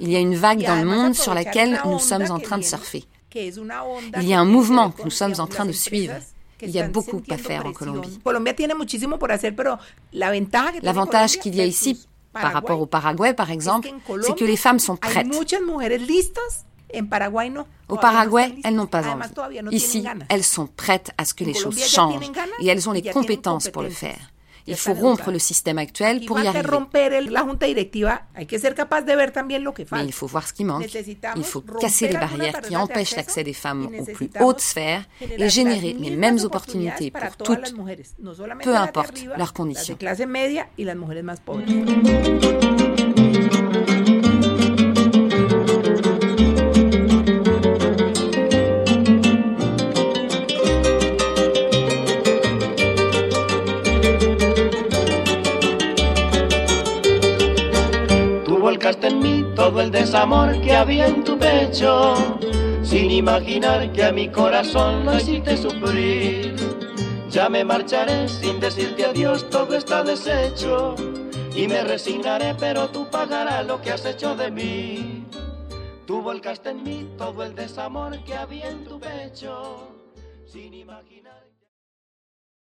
Il 0.00 0.10
y 0.10 0.16
a 0.16 0.20
une 0.20 0.34
vague 0.34 0.66
dans 0.66 0.76
le 0.76 0.84
monde 0.84 1.14
sur 1.14 1.34
laquelle 1.34 1.80
nous 1.84 1.98
sommes 1.98 2.30
en 2.30 2.38
train 2.40 2.58
de 2.58 2.64
surfer. 2.64 3.04
Il 3.34 4.24
y 4.28 4.34
a 4.34 4.40
un 4.40 4.44
mouvement 4.44 4.90
que 4.90 5.04
nous 5.04 5.10
sommes 5.10 5.34
en 5.38 5.46
train 5.46 5.64
de 5.66 5.72
suivre. 5.72 6.14
Il 6.62 6.70
y 6.70 6.80
a 6.80 6.88
beaucoup 6.88 7.20
à 7.30 7.36
faire 7.36 7.66
en 7.66 7.72
Colombie. 7.72 8.18
L'avantage 10.82 11.38
qu'il 11.38 11.54
y 11.54 11.60
a 11.60 11.66
ici 11.66 12.06
par 12.32 12.52
rapport 12.52 12.80
au 12.80 12.86
Paraguay, 12.86 13.34
par 13.34 13.50
exemple, 13.50 13.90
c'est 14.22 14.34
que 14.36 14.44
les 14.44 14.56
femmes 14.56 14.78
sont 14.78 14.96
prêtes. 14.96 15.26
Au 17.88 17.96
Paraguay, 17.96 18.54
elles 18.64 18.74
n'ont 18.74 18.86
pas 18.86 19.02
envie. 19.06 19.28
Ici, 19.70 20.04
elles 20.28 20.44
sont 20.44 20.66
prêtes 20.66 21.10
à 21.18 21.24
ce 21.24 21.34
que 21.34 21.44
les 21.44 21.54
choses 21.54 21.78
changent 21.82 22.30
et 22.60 22.66
elles 22.66 22.88
ont 22.88 22.92
les 22.92 23.02
compétences 23.02 23.68
pour 23.68 23.82
le 23.82 23.90
faire. 23.90 24.31
Il 24.66 24.76
faut 24.76 24.94
rompre 24.94 25.30
le 25.30 25.38
système 25.38 25.78
actuel 25.78 26.24
pour 26.24 26.38
y 26.40 26.46
arriver. 26.46 26.68
Mais 29.92 30.04
il 30.04 30.12
faut 30.12 30.26
voir 30.26 30.46
ce 30.46 30.52
qui 30.52 30.64
manque. 30.64 30.86
Il 31.36 31.44
faut 31.44 31.60
casser 31.80 32.08
les 32.08 32.16
barrières 32.16 32.60
qui 32.60 32.76
empêchent 32.76 33.16
l'accès 33.16 33.44
des 33.44 33.52
femmes 33.52 33.88
aux 33.98 34.04
plus 34.04 34.30
hautes 34.40 34.60
sphères 34.60 35.04
et 35.20 35.48
générer 35.48 35.94
les 35.98 36.10
mêmes 36.16 36.38
opportunités 36.42 37.10
pour 37.10 37.36
toutes, 37.36 37.74
peu 38.62 38.76
importe 38.76 39.24
leurs 39.36 39.52
conditions. 39.52 39.96
Desamor 60.12 60.60
que 60.60 60.76
había 60.76 61.06
en 61.06 61.24
tu 61.24 61.38
pecho. 61.38 62.14
sin 62.82 63.10
imaginar 63.10 63.90
que 63.92 64.04
a 64.04 64.12
mi 64.12 64.28
corazón 64.28 65.06
lo 65.06 65.16
hiciste 65.16 65.56
sufrir. 65.56 66.54
Ya 67.30 67.48
me 67.48 67.64
marcharé 67.64 68.28
sin 68.28 68.60
decirte 68.60 69.06
adiós, 69.06 69.48
todo 69.48 69.74
está 69.74 70.04
deshecho. 70.04 70.96
Y 71.54 71.66
me 71.66 71.82
resignaré, 71.82 72.54
pero 72.56 72.90
tú 72.90 73.08
pagarás 73.10 73.66
lo 73.66 73.80
que 73.80 73.90
has 73.90 74.04
hecho 74.04 74.36
de 74.36 74.50
mí. 74.50 75.24
Tú 76.06 76.20
volcaste 76.20 76.68
en 76.70 76.82
mí 76.82 77.08
todo 77.16 77.42
el 77.42 77.54
desamor 77.54 78.22
que 78.24 78.34
había 78.34 78.68
en 78.68 78.84
tu 78.84 79.00
pecho, 79.00 79.94
sin 80.44 80.74
imaginar. 80.74 81.41